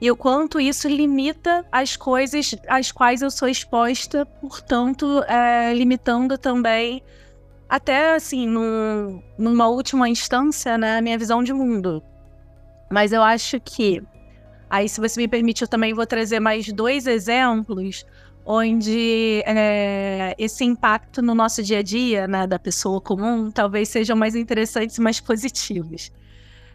e 0.00 0.10
o 0.10 0.16
quanto 0.16 0.60
isso 0.60 0.88
limita 0.88 1.64
as 1.72 1.96
coisas 1.96 2.54
às 2.68 2.92
quais 2.92 3.20
eu 3.20 3.30
sou 3.30 3.48
exposta, 3.48 4.24
portanto, 4.40 5.22
é, 5.24 5.74
limitando 5.74 6.38
também, 6.38 7.02
até 7.68 8.14
assim, 8.14 8.46
num, 8.46 9.20
numa 9.36 9.68
última 9.68 10.08
instância, 10.08 10.78
né, 10.78 10.98
a 10.98 11.02
minha 11.02 11.18
visão 11.18 11.42
de 11.42 11.52
mundo. 11.52 12.02
Mas 12.90 13.12
eu 13.12 13.22
acho 13.22 13.60
que, 13.60 14.00
aí, 14.70 14.88
se 14.88 15.00
você 15.00 15.20
me 15.20 15.28
permite, 15.28 15.62
eu 15.62 15.68
também 15.68 15.92
vou 15.92 16.06
trazer 16.06 16.38
mais 16.40 16.72
dois 16.72 17.06
exemplos 17.06 18.06
onde 18.50 19.42
é, 19.44 20.34
esse 20.38 20.64
impacto 20.64 21.20
no 21.20 21.34
nosso 21.34 21.62
dia 21.62 21.80
a 21.80 21.82
dia, 21.82 22.26
né, 22.26 22.46
da 22.46 22.58
pessoa 22.58 22.98
comum, 22.98 23.50
talvez 23.50 23.90
sejam 23.90 24.16
mais 24.16 24.34
interessantes 24.34 24.96
e 24.96 25.02
mais 25.02 25.20
positivos. 25.20 26.10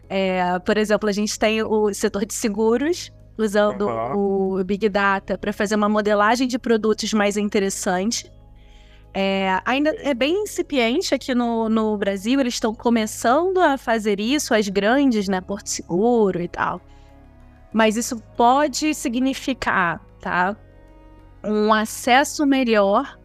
É, 0.08 0.56
por 0.60 0.78
exemplo, 0.78 1.08
a 1.08 1.12
gente 1.12 1.36
tem 1.36 1.64
o 1.64 1.92
setor 1.92 2.24
de 2.24 2.32
seguros, 2.32 3.10
usando 3.36 3.88
uhum. 3.88 4.58
o 4.58 4.64
Big 4.64 4.88
Data 4.88 5.36
para 5.36 5.52
fazer 5.52 5.74
uma 5.74 5.88
modelagem 5.88 6.46
de 6.46 6.60
produtos 6.60 7.12
mais 7.12 7.36
interessante. 7.36 8.30
É, 9.12 9.60
ainda 9.64 9.90
é 9.98 10.14
bem 10.14 10.44
incipiente 10.44 11.12
aqui 11.12 11.34
no, 11.34 11.68
no 11.68 11.96
Brasil, 11.98 12.38
eles 12.38 12.54
estão 12.54 12.72
começando 12.72 13.58
a 13.58 13.76
fazer 13.76 14.20
isso, 14.20 14.54
as 14.54 14.68
grandes, 14.68 15.26
né, 15.26 15.40
Porto 15.40 15.66
Seguro 15.66 16.40
e 16.40 16.46
tal. 16.46 16.80
Mas 17.72 17.96
isso 17.96 18.22
pode 18.36 18.94
significar, 18.94 20.00
tá? 20.20 20.56
Um 21.44 21.72
acesso 21.72 22.46
melhor 22.46 23.18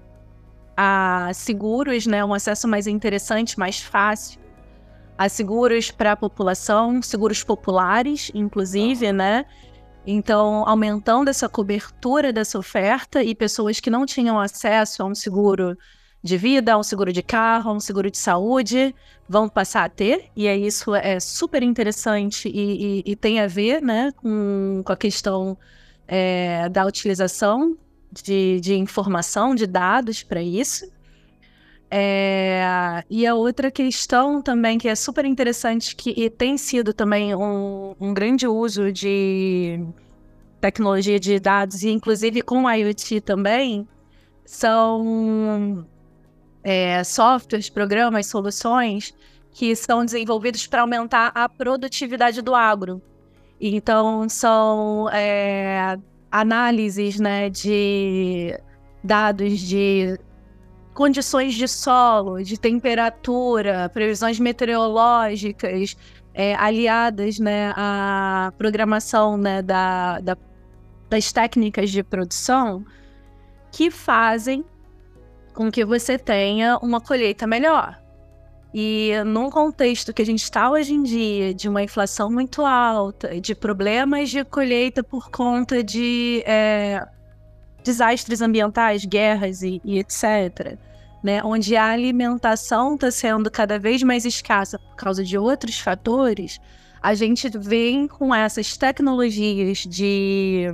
a 0.75 1.31
seguros, 1.33 2.05
né? 2.07 2.23
Um 2.23 2.33
acesso 2.33 2.67
mais 2.67 2.87
interessante, 2.87 3.57
mais 3.57 3.79
fácil 3.79 4.39
a 5.17 5.27
seguros 5.27 5.91
para 5.91 6.13
a 6.13 6.15
população, 6.15 7.01
seguros 7.01 7.43
populares, 7.43 8.31
inclusive, 8.33 9.11
né? 9.11 9.45
Então, 10.07 10.63
aumentando 10.65 11.29
essa 11.29 11.49
cobertura 11.49 12.31
dessa 12.31 12.57
oferta 12.57 13.21
e 13.21 13.35
pessoas 13.35 13.81
que 13.81 13.89
não 13.89 14.05
tinham 14.05 14.39
acesso 14.39 15.03
a 15.03 15.05
um 15.05 15.13
seguro 15.13 15.77
de 16.23 16.37
vida, 16.37 16.77
um 16.77 16.83
seguro 16.83 17.11
de 17.11 17.21
carro, 17.21 17.73
um 17.73 17.81
seguro 17.81 18.09
de 18.09 18.17
saúde, 18.17 18.95
vão 19.27 19.49
passar 19.49 19.83
a 19.83 19.89
ter, 19.89 20.29
e 20.35 20.47
é 20.47 20.57
isso 20.57 20.95
é 20.95 21.19
super 21.19 21.63
interessante 21.63 22.47
e, 22.49 23.01
e, 23.01 23.11
e 23.11 23.15
tem 23.15 23.41
a 23.41 23.47
ver 23.47 23.81
né, 23.81 24.13
com, 24.15 24.81
com 24.85 24.91
a 24.93 24.97
questão 24.97 25.57
é, 26.07 26.69
da 26.69 26.85
utilização 26.85 27.77
de, 28.11 28.59
de 28.59 28.75
informação, 28.75 29.53
de 29.55 29.67
dados 29.67 30.23
para 30.23 30.41
isso. 30.41 30.89
É, 31.91 33.03
e 33.09 33.25
a 33.25 33.33
outra 33.33 33.71
questão 33.71 34.41
também 34.41 34.77
que 34.77 34.87
é 34.87 34.95
super 34.95 35.25
interessante, 35.25 35.95
que 35.95 36.29
tem 36.29 36.57
sido 36.57 36.93
também 36.93 37.33
um, 37.33 37.95
um 37.99 38.13
grande 38.13 38.47
uso 38.47 38.91
de 38.91 39.83
tecnologia 40.61 41.19
de 41.19 41.39
dados, 41.39 41.83
e 41.83 41.89
inclusive 41.89 42.41
com 42.41 42.69
IoT 42.69 43.21
também, 43.21 43.87
são 44.45 45.87
é, 46.63 47.03
softwares, 47.03 47.69
programas, 47.69 48.27
soluções 48.27 49.13
que 49.51 49.75
são 49.75 50.05
desenvolvidos 50.05 50.67
para 50.67 50.81
aumentar 50.81 51.31
a 51.33 51.49
produtividade 51.49 52.41
do 52.41 52.53
agro. 52.53 53.01
Então, 53.59 54.29
são 54.29 55.09
é, 55.11 55.97
análises 56.31 57.19
né, 57.19 57.49
de 57.49 58.57
dados 59.03 59.59
de 59.59 60.19
condições 60.93 61.53
de 61.53 61.67
solo, 61.67 62.43
de 62.43 62.59
temperatura, 62.59 63.89
previsões 63.93 64.39
meteorológicas, 64.39 65.95
é, 66.33 66.55
aliadas 66.55 67.39
né, 67.39 67.73
à 67.75 68.51
programação 68.57 69.37
né, 69.37 69.61
da, 69.61 70.19
da, 70.19 70.37
das 71.09 71.31
técnicas 71.31 71.89
de 71.89 72.03
produção, 72.03 72.85
que 73.71 73.89
fazem 73.89 74.65
com 75.53 75.71
que 75.71 75.85
você 75.85 76.17
tenha 76.17 76.77
uma 76.77 76.99
colheita 76.99 77.47
melhor. 77.47 77.99
E 78.73 79.13
num 79.25 79.49
contexto 79.49 80.13
que 80.13 80.21
a 80.21 80.25
gente 80.25 80.43
está 80.43 80.69
hoje 80.69 80.93
em 80.93 81.01
dia, 81.01 81.53
de 81.53 81.67
uma 81.67 81.81
inflação 81.81 82.29
muito 82.29 82.63
alta, 82.63 83.39
de 83.41 83.55
problemas 83.55 84.29
de 84.29 84.43
colheita 84.45 85.03
por 85.03 85.31
conta 85.31 85.83
de 85.83 86.43
é, 86.45 87.03
desastres 87.83 88.41
ambientais, 88.41 89.05
guerras 89.05 89.63
e, 89.63 89.81
e 89.83 89.97
etc., 89.97 90.77
né, 91.23 91.43
onde 91.43 91.75
a 91.75 91.85
alimentação 91.85 92.95
está 92.95 93.11
sendo 93.11 93.51
cada 93.51 93.77
vez 93.77 94.01
mais 94.03 94.23
escassa 94.23 94.79
por 94.79 94.95
causa 94.95 95.23
de 95.23 95.37
outros 95.37 95.77
fatores, 95.79 96.61
a 97.01 97.13
gente 97.13 97.49
vem 97.57 98.07
com 98.07 98.33
essas 98.33 98.77
tecnologias 98.77 99.79
de 99.79 100.67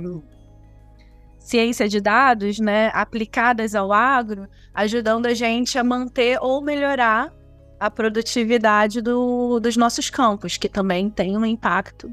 ciência 1.38 1.88
de 1.88 2.00
dados, 2.00 2.58
né, 2.58 2.90
aplicadas 2.92 3.74
ao 3.74 3.92
agro, 3.92 4.48
ajudando 4.74 5.26
a 5.26 5.34
gente 5.34 5.78
a 5.78 5.84
manter 5.84 6.38
ou 6.40 6.60
melhorar 6.60 7.32
a 7.78 7.90
produtividade 7.90 9.00
do, 9.00 9.60
dos 9.60 9.76
nossos 9.76 10.10
campos, 10.10 10.56
que 10.56 10.68
também 10.68 11.10
tem 11.10 11.36
um 11.36 11.44
impacto 11.44 12.12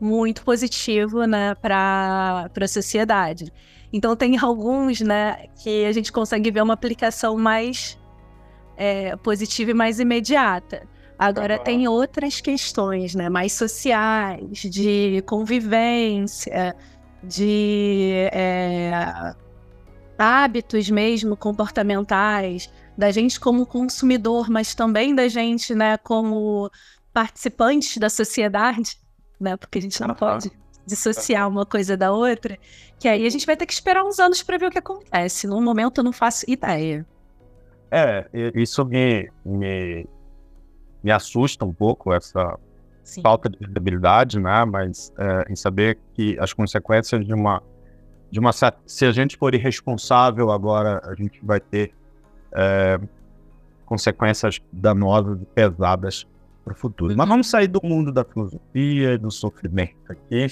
muito 0.00 0.42
positivo 0.42 1.24
né, 1.24 1.54
para 1.56 2.48
a 2.54 2.68
sociedade. 2.68 3.52
Então 3.92 4.14
tem 4.16 4.38
alguns 4.38 5.00
né, 5.00 5.46
que 5.62 5.84
a 5.84 5.92
gente 5.92 6.12
consegue 6.12 6.50
ver 6.50 6.62
uma 6.62 6.74
aplicação 6.74 7.36
mais 7.36 7.98
é, 8.76 9.16
positiva 9.16 9.72
e 9.72 9.74
mais 9.74 10.00
imediata. 10.00 10.88
Agora 11.18 11.58
uhum. 11.58 11.64
tem 11.64 11.88
outras 11.88 12.40
questões, 12.40 13.14
né, 13.14 13.28
mais 13.28 13.52
sociais, 13.52 14.58
de 14.58 15.22
convivência, 15.26 16.74
de 17.22 18.12
é, 18.32 19.34
hábitos 20.18 20.88
mesmo 20.88 21.36
comportamentais, 21.36 22.70
da 22.96 23.10
gente 23.10 23.40
como 23.40 23.66
consumidor, 23.66 24.50
mas 24.50 24.74
também 24.74 25.14
da 25.14 25.28
gente, 25.28 25.74
né, 25.74 25.96
como 25.98 26.70
participantes 27.12 27.96
da 27.98 28.08
sociedade, 28.08 28.98
né, 29.40 29.56
porque 29.56 29.78
a 29.78 29.82
gente 29.82 30.00
não 30.00 30.14
pode 30.14 30.50
dissociar 30.86 31.48
uma 31.48 31.64
coisa 31.64 31.96
da 31.96 32.12
outra, 32.12 32.58
que 32.98 33.08
aí 33.08 33.26
a 33.26 33.30
gente 33.30 33.46
vai 33.46 33.56
ter 33.56 33.66
que 33.66 33.72
esperar 33.72 34.04
uns 34.04 34.18
anos 34.18 34.42
para 34.42 34.58
ver 34.58 34.66
o 34.66 34.70
que 34.70 34.78
acontece. 34.78 35.46
No 35.46 35.60
momento 35.60 35.98
eu 35.98 36.04
não 36.04 36.12
faço 36.12 36.44
ideia. 36.48 37.06
É, 37.90 38.28
isso 38.54 38.84
me, 38.84 39.30
me, 39.44 40.06
me 41.02 41.10
assusta 41.10 41.64
um 41.64 41.72
pouco, 41.72 42.12
essa 42.12 42.58
Sim. 43.02 43.22
falta 43.22 43.48
de 43.48 43.58
visibilidade, 43.58 44.38
né? 44.38 44.64
Mas 44.64 45.12
é, 45.18 45.52
em 45.52 45.56
saber 45.56 45.98
que 46.14 46.38
as 46.38 46.52
consequências 46.52 47.26
de 47.26 47.34
uma, 47.34 47.62
de 48.30 48.38
uma. 48.38 48.52
Se 48.86 49.04
a 49.04 49.12
gente 49.12 49.36
for 49.36 49.54
irresponsável 49.54 50.50
agora, 50.50 51.00
a 51.04 51.14
gente 51.14 51.40
vai 51.42 51.58
ter 51.58 51.92
é, 52.54 53.00
consequências 53.84 54.60
danosas 54.72 55.40
e 55.42 55.44
pesadas 55.46 56.26
para 56.64 56.72
o 56.72 56.76
futuro. 56.76 57.14
Mas 57.16 57.28
vamos 57.28 57.48
sair 57.48 57.68
do 57.68 57.80
mundo 57.82 58.12
da 58.12 58.24
filosofia 58.24 59.14
e 59.14 59.18
do 59.18 59.30
sofrimento 59.30 59.96
aqui 60.08 60.46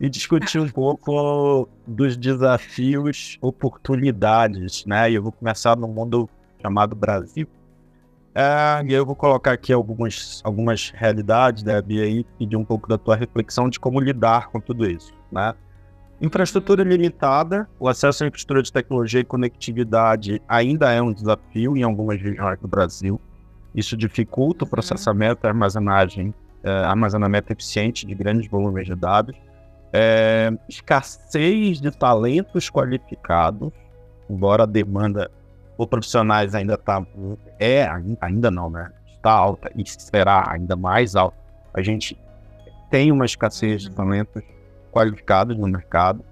e 0.00 0.08
discutir 0.08 0.60
um 0.60 0.68
pouco 0.68 1.68
dos 1.86 2.16
desafios, 2.16 3.36
oportunidades, 3.40 4.84
né? 4.86 5.10
E 5.10 5.14
eu 5.14 5.22
vou 5.22 5.32
começar 5.32 5.76
no 5.76 5.88
mundo 5.88 6.28
chamado 6.62 6.94
Brasil. 6.94 7.48
É, 8.34 8.84
e 8.86 8.92
eu 8.92 9.04
vou 9.04 9.16
colocar 9.16 9.52
aqui 9.52 9.72
algumas, 9.72 10.40
algumas 10.44 10.90
realidades, 10.90 11.64
Debbie, 11.64 12.00
aí, 12.00 12.24
pedir 12.38 12.56
um 12.56 12.64
pouco 12.64 12.88
da 12.88 12.96
tua 12.96 13.16
reflexão 13.16 13.68
de 13.68 13.80
como 13.80 13.98
lidar 13.98 14.48
com 14.50 14.60
tudo 14.60 14.88
isso, 14.88 15.12
né? 15.32 15.54
Infraestrutura 16.20 16.82
limitada, 16.82 17.68
o 17.78 17.88
acesso 17.88 18.24
à 18.24 18.26
infraestrutura 18.26 18.62
de 18.62 18.72
tecnologia 18.72 19.20
e 19.20 19.24
conectividade 19.24 20.42
ainda 20.48 20.90
é 20.90 21.00
um 21.00 21.12
desafio 21.12 21.76
em 21.76 21.84
algumas 21.84 22.20
regiões 22.20 22.58
do 22.58 22.66
Brasil. 22.66 23.20
Isso 23.72 23.96
dificulta 23.96 24.64
o 24.64 24.68
processamento 24.68 25.46
e 25.46 25.48
armazenagem, 25.48 26.34
é, 26.64 26.70
armazenamento 26.70 27.52
eficiente 27.52 28.04
de 28.04 28.16
grandes 28.16 28.50
volumes 28.50 28.86
de 28.86 28.96
dados. 28.96 29.36
É, 29.92 30.52
escassez 30.68 31.80
de 31.80 31.90
talentos 31.92 32.68
qualificados, 32.68 33.72
embora 34.28 34.64
a 34.64 34.66
demanda 34.66 35.30
por 35.76 35.86
profissionais 35.86 36.52
ainda 36.52 36.74
está 36.74 37.06
é 37.60 37.88
ainda 38.20 38.50
não, 38.50 38.68
né? 38.68 38.90
Está 39.14 39.30
alta 39.30 39.70
e 39.76 39.84
será 39.86 40.50
ainda 40.50 40.74
mais 40.74 41.14
alta. 41.14 41.38
A 41.72 41.80
gente 41.80 42.18
tem 42.90 43.12
uma 43.12 43.24
escassez 43.24 43.82
de 43.82 43.88
uhum. 43.88 43.94
talentos 43.94 44.42
qualificados 44.98 45.56
no 45.56 45.68
mercado 45.68 46.24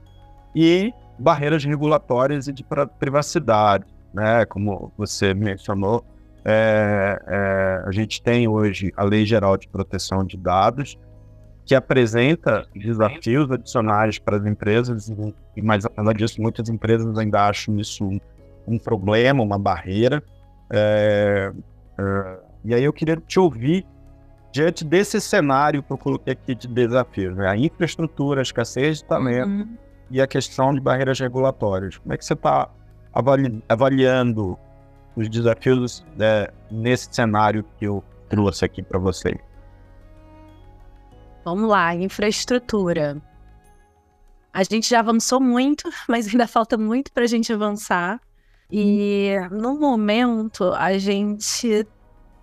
e 0.55 0.93
barreiras 1.17 1.65
regulatórias 1.65 2.49
e 2.49 2.53
de 2.53 2.67
privacidade, 2.99 3.85
né? 4.13 4.45
Como 4.47 4.93
você 4.99 5.33
mencionou, 5.33 6.05
é, 6.45 7.23
é, 7.29 7.83
a 7.87 7.93
gente 7.93 8.21
tem 8.21 8.49
hoje 8.49 8.93
a 8.97 9.05
Lei 9.05 9.25
Geral 9.25 9.57
de 9.57 9.69
Proteção 9.69 10.25
de 10.25 10.37
Dados, 10.37 10.99
que 11.65 11.77
apresenta 11.77 12.67
desafios 12.75 13.51
adicionais 13.53 14.19
para 14.19 14.37
as 14.37 14.45
empresas, 14.45 15.13
mais 15.57 15.85
apesar 15.85 16.13
disso, 16.15 16.43
muitas 16.43 16.69
empresas 16.69 17.17
ainda 17.19 17.49
acham 17.49 17.79
isso 17.79 18.05
um, 18.05 18.21
um 18.67 18.79
problema, 18.79 19.43
uma 19.43 19.59
barreira. 19.59 20.23
É, 20.73 21.53
é 21.99 22.39
e 22.65 22.75
aí 22.75 22.83
eu 22.83 22.93
queria 22.93 23.17
te 23.17 23.39
ouvir 23.39 23.87
diante 24.57 24.85
desse 24.85 25.21
cenário 25.21 25.83
que 25.83 25.93
eu 25.93 25.99
coloquei 25.99 26.33
aqui 26.33 26.55
de 26.55 26.67
desafios, 26.67 27.37
né? 27.37 27.47
a 27.47 27.57
infraestrutura, 27.57 28.41
a 28.41 28.43
escassez 28.43 28.99
de 28.99 29.05
talento 29.05 29.51
uhum. 29.51 29.77
e 30.11 30.19
a 30.19 30.27
questão 30.27 30.73
de 30.73 30.81
barreiras 30.81 31.21
regulatórias. 31.21 31.99
Como 31.99 32.15
é 32.15 32.17
que 32.17 32.25
você 32.25 32.33
está 32.33 32.71
avali 33.13 33.63
avaliando 33.69 34.59
os 35.15 35.29
desafios 35.29 36.05
né, 36.17 36.49
nesse 36.71 37.09
cenário 37.11 37.63
que 37.79 37.87
eu 37.87 38.03
trouxe 38.31 38.65
aqui 38.65 38.83
para 38.83 38.99
você? 38.99 39.39
Vamos 41.45 41.69
lá, 41.69 41.95
infraestrutura. 41.95 43.21
A 44.55 44.63
gente 44.63 44.89
já 44.89 45.01
avançou 45.01 45.39
muito, 45.39 45.91
mas 46.09 46.29
ainda 46.29 46.47
falta 46.47 46.79
muito 46.79 47.13
para 47.13 47.25
a 47.25 47.29
gente 47.29 47.53
avançar. 47.53 48.19
E 48.73 49.35
no 49.51 49.79
momento 49.79 50.73
a 50.73 50.97
gente 50.97 51.87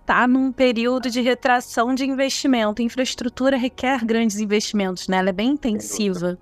está 0.03 0.27
num 0.27 0.51
período 0.51 1.09
de 1.09 1.21
retração 1.21 1.95
de 1.95 2.05
investimento. 2.05 2.81
Infraestrutura 2.81 3.57
requer 3.57 4.05
grandes 4.05 4.37
investimentos, 4.37 5.07
né? 5.07 5.17
Ela 5.17 5.29
é 5.29 5.33
bem 5.33 5.51
intensiva. 5.51 6.37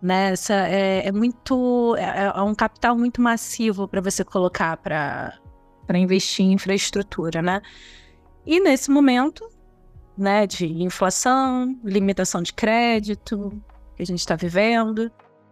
Né? 0.00 0.30
Essa 0.30 0.54
é, 0.54 1.08
é 1.08 1.12
muito. 1.12 1.94
É, 1.98 2.32
é, 2.34 2.42
um 2.42 2.54
capital 2.54 2.96
muito 2.96 3.20
massivo 3.20 3.86
para 3.86 4.00
você 4.00 4.24
colocar 4.24 4.76
para 4.76 5.38
investir 5.98 6.46
em 6.46 6.52
infraestrutura, 6.52 7.42
né? 7.42 7.60
E 8.46 8.60
nesse 8.60 8.90
momento, 8.90 9.46
né, 10.16 10.46
de 10.46 10.66
inflação, 10.66 11.78
limitação 11.84 12.40
de 12.40 12.52
crédito 12.54 13.60
que 13.94 14.02
a 14.02 14.06
gente 14.06 14.20
está 14.20 14.34
vivendo, 14.34 15.10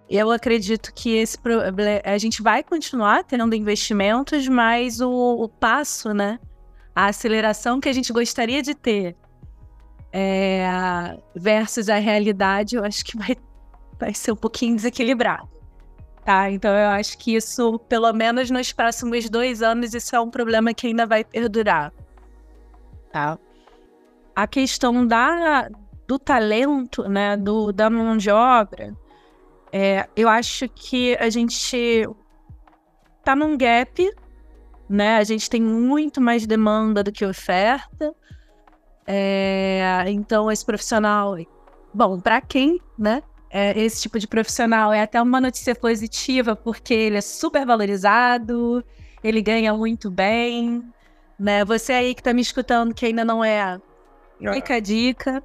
eu 0.09 0.31
acredito 0.31 0.93
que 0.95 1.11
esse 1.17 1.37
a 2.03 2.17
gente 2.17 2.41
vai 2.41 2.63
continuar 2.63 3.25
tendo 3.25 3.55
investimentos, 3.55 4.49
mas 4.49 5.01
o, 5.01 5.11
o 5.11 5.49
passo, 5.49 6.15
né, 6.15 6.39
a 6.99 7.07
aceleração 7.07 7.79
que 7.79 7.89
a 7.89 7.93
gente 7.93 8.13
gostaria 8.13 8.61
de 8.61 8.75
ter 8.75 9.15
é, 10.13 10.67
versus 11.33 11.89
a 11.89 11.95
realidade, 11.95 12.75
eu 12.75 12.85
acho 12.85 13.05
que 13.05 13.17
vai, 13.17 13.37
vai 14.01 14.13
ser 14.13 14.33
um 14.33 14.37
pouquinho 14.37 14.75
desequilibrado. 14.75 15.49
Tá? 16.25 16.51
Então 16.51 16.75
eu 16.75 16.89
acho 16.89 17.17
que 17.17 17.37
isso, 17.37 17.79
pelo 17.89 18.13
menos 18.13 18.51
nos 18.51 18.73
próximos 18.73 19.31
dois 19.31 19.63
anos, 19.63 19.95
isso 19.95 20.17
é 20.17 20.19
um 20.19 20.29
problema 20.29 20.75
que 20.75 20.89
ainda 20.89 21.07
vai 21.07 21.23
perdurar. 21.23 21.93
Tá? 23.13 23.39
A 24.35 24.49
questão 24.49 25.07
da, 25.07 25.69
do 26.09 26.19
talento, 26.19 27.09
né, 27.09 27.37
do, 27.37 27.71
da 27.71 27.89
mão 27.89 28.17
de 28.17 28.29
obra, 28.29 28.93
é, 29.71 30.09
eu 30.17 30.29
acho 30.29 30.69
que 30.71 31.17
a 31.19 31.31
gente 31.31 32.09
tá 33.23 33.37
num 33.37 33.57
gap, 33.57 34.05
né? 34.89 35.17
A 35.17 35.25
gente 35.25 35.51
tem 35.51 35.61
muito 35.61 36.21
mais 36.21 36.47
demanda 36.47 37.03
do 37.03 37.13
que 37.13 37.25
oferta. 37.25 38.15
É, 39.07 40.05
então, 40.09 40.51
esse 40.51 40.65
profissional, 40.65 41.37
bom, 41.93 42.21
para 42.21 42.41
quem, 42.41 42.81
né? 42.99 43.23
É, 43.51 43.79
esse 43.79 44.03
tipo 44.03 44.19
de 44.19 44.27
profissional 44.27 44.93
é 44.93 45.03
até 45.03 45.21
uma 45.21 45.41
notícia 45.41 45.75
positiva, 45.75 46.55
porque 46.55 46.93
ele 46.93 47.17
é 47.17 47.21
super 47.23 47.65
valorizado, 47.65 48.85
ele 49.25 49.41
ganha 49.41 49.73
muito 49.73 50.11
bem, 50.11 50.83
né? 51.39 51.65
Você 51.65 51.93
aí 51.93 52.15
que 52.15 52.23
tá 52.23 52.35
me 52.35 52.43
escutando, 52.43 52.95
que 52.95 53.07
ainda 53.07 53.25
não 53.25 53.43
é, 53.43 53.81
fica 54.53 54.75
a 54.75 54.81
dica. 54.81 55.43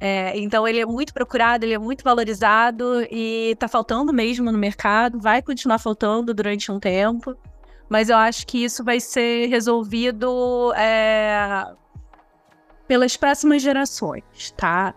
É, 0.00 0.36
então 0.38 0.66
ele 0.66 0.80
é 0.80 0.86
muito 0.86 1.14
procurado, 1.14 1.64
ele 1.64 1.74
é 1.74 1.78
muito 1.78 2.04
valorizado 2.04 3.02
e 3.10 3.56
tá 3.58 3.66
faltando 3.68 4.12
mesmo 4.12 4.50
no 4.50 4.58
mercado, 4.58 5.20
vai 5.20 5.40
continuar 5.40 5.78
faltando 5.78 6.34
durante 6.34 6.70
um 6.70 6.78
tempo, 6.78 7.36
mas 7.88 8.10
eu 8.10 8.16
acho 8.16 8.46
que 8.46 8.64
isso 8.64 8.82
vai 8.82 9.00
ser 9.00 9.46
resolvido 9.48 10.72
é, 10.76 11.66
pelas 12.86 13.16
próximas 13.16 13.62
gerações, 13.62 14.50
tá? 14.56 14.94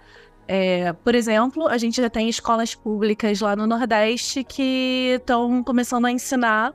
É, 0.48 0.94
por 0.94 1.14
exemplo, 1.14 1.68
a 1.68 1.78
gente 1.78 2.02
já 2.02 2.10
tem 2.10 2.30
escolas 2.30 2.74
públicas 2.74 3.42
lá 3.42 3.56
no 3.56 3.68
Nordeste 3.68 4.44
que 4.44 5.16
estão 5.20 5.62
começando 5.64 6.06
a 6.06 6.12
ensinar 6.12 6.74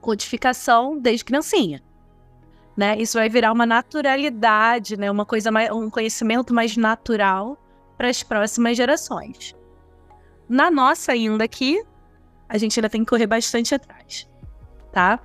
codificação 0.00 0.98
desde 0.98 1.24
criancinha 1.24 1.82
né? 2.78 2.96
Isso 2.96 3.18
vai 3.18 3.28
virar 3.28 3.50
uma 3.50 3.66
naturalidade, 3.66 4.96
né? 4.96 5.10
Uma 5.10 5.26
coisa 5.26 5.50
mais, 5.50 5.68
um 5.72 5.90
conhecimento 5.90 6.54
mais 6.54 6.76
natural 6.76 7.58
para 7.96 8.08
as 8.08 8.22
próximas 8.22 8.76
gerações. 8.76 9.52
Na 10.48 10.70
nossa 10.70 11.10
ainda 11.10 11.42
aqui, 11.42 11.82
a 12.48 12.56
gente 12.56 12.78
ainda 12.78 12.88
tem 12.88 13.04
que 13.04 13.10
correr 13.10 13.26
bastante 13.26 13.74
atrás, 13.74 14.28
tá? 14.92 15.18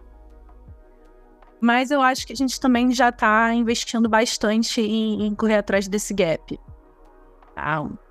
Mas 1.63 1.91
eu 1.91 2.01
acho 2.01 2.27
que 2.27 2.33
a 2.33 2.35
gente 2.35 2.59
também 2.59 2.91
já 2.91 3.07
está 3.07 3.53
investindo 3.53 4.09
bastante 4.09 4.81
em, 4.81 5.27
em, 5.27 5.33
correr 5.33 5.55
atrás 5.55 5.87
desse 5.87 6.13
gap. 6.13 6.59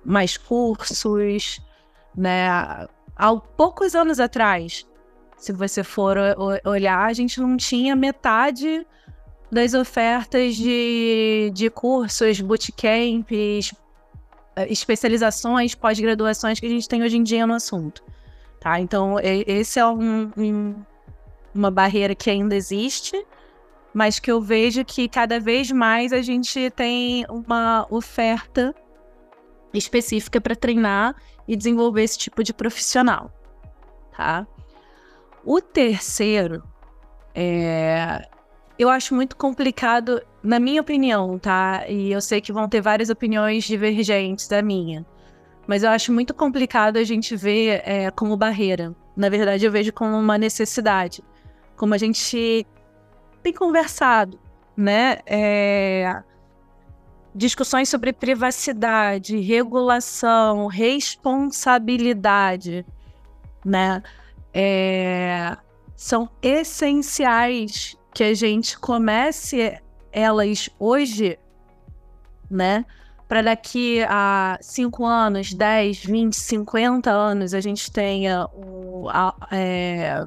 Mais 0.03 0.37
cursos, 0.37 1.61
né? 2.17 2.47
Há 3.15 3.35
poucos 3.55 3.93
anos 3.93 4.19
atrás, 4.19 4.87
se 5.37 5.53
você 5.53 5.83
for 5.83 6.17
olhar, 6.65 7.05
a 7.05 7.13
gente 7.13 7.39
não 7.39 7.55
tinha 7.55 7.95
metade 7.95 8.87
das 9.51 9.75
ofertas 9.75 10.55
de, 10.55 11.51
de 11.53 11.69
cursos, 11.69 12.41
bootcamps, 12.41 13.71
eh, 14.55 14.67
especializações, 14.67 15.75
pós-graduações 15.75 16.59
que 16.59 16.65
a 16.65 16.69
gente 16.69 16.89
tem 16.89 17.03
hoje 17.03 17.17
em 17.17 17.23
dia 17.23 17.45
no 17.45 17.53
assunto. 17.53 18.03
Tá? 18.59 18.79
Então, 18.79 19.17
esse 19.21 19.79
é 19.79 19.85
um, 19.85 20.31
um, 20.35 20.75
uma 21.53 21.69
barreira 21.69 22.15
que 22.15 22.31
ainda 22.31 22.55
existe, 22.55 23.23
mas 23.93 24.19
que 24.19 24.31
eu 24.31 24.41
vejo 24.41 24.83
que 24.83 25.07
cada 25.07 25.39
vez 25.39 25.71
mais 25.71 26.11
a 26.11 26.21
gente 26.21 26.69
tem 26.71 27.25
uma 27.29 27.85
oferta 27.89 28.73
específica 29.73 30.41
para 30.41 30.55
treinar 30.55 31.15
e 31.47 31.55
desenvolver 31.55 32.03
esse 32.03 32.17
tipo 32.17 32.43
de 32.43 32.53
profissional. 32.53 33.31
Tá? 34.15 34.47
O 35.45 35.59
terceiro 35.59 36.63
é, 37.35 38.27
eu 38.77 38.89
acho 38.89 39.13
muito 39.13 39.35
complicado, 39.35 40.21
na 40.41 40.59
minha 40.59 40.81
opinião, 40.81 41.37
tá? 41.37 41.85
E 41.87 42.11
eu 42.11 42.21
sei 42.21 42.41
que 42.41 42.53
vão 42.53 42.67
ter 42.67 42.81
várias 42.81 43.09
opiniões 43.09 43.63
divergentes 43.63 44.47
da 44.47 44.61
minha. 44.61 45.05
Mas 45.67 45.83
eu 45.83 45.89
acho 45.89 46.11
muito 46.11 46.33
complicado 46.33 46.97
a 46.97 47.03
gente 47.03 47.35
ver 47.35 47.81
é, 47.85 48.11
como 48.11 48.35
barreira. 48.35 48.95
Na 49.15 49.29
verdade, 49.29 49.65
eu 49.65 49.71
vejo 49.71 49.93
como 49.93 50.17
uma 50.17 50.37
necessidade. 50.37 51.23
Como 51.75 51.93
a 51.93 51.97
gente 51.97 52.65
tem 53.43 53.53
conversado, 53.53 54.39
né? 54.75 55.19
É... 55.25 56.21
Discussões 57.35 57.89
sobre 57.89 58.13
privacidade, 58.13 59.39
regulação, 59.39 60.67
responsabilidade, 60.67 62.85
né? 63.65 64.03
É... 64.53 65.57
São 65.95 66.29
essenciais 66.41 67.97
que 68.13 68.23
a 68.23 68.33
gente 68.33 68.77
comece 68.77 69.79
elas 70.11 70.69
hoje, 70.79 71.39
né? 72.49 72.85
Para 73.27 73.41
daqui 73.41 74.03
a 74.07 74.57
5 74.61 75.05
anos, 75.05 75.53
10, 75.53 76.05
20, 76.05 76.35
50 76.35 77.09
anos, 77.09 77.53
a 77.53 77.61
gente 77.61 77.91
tenha 77.91 78.47
o, 78.53 79.09
a, 79.09 79.35
é, 79.51 80.25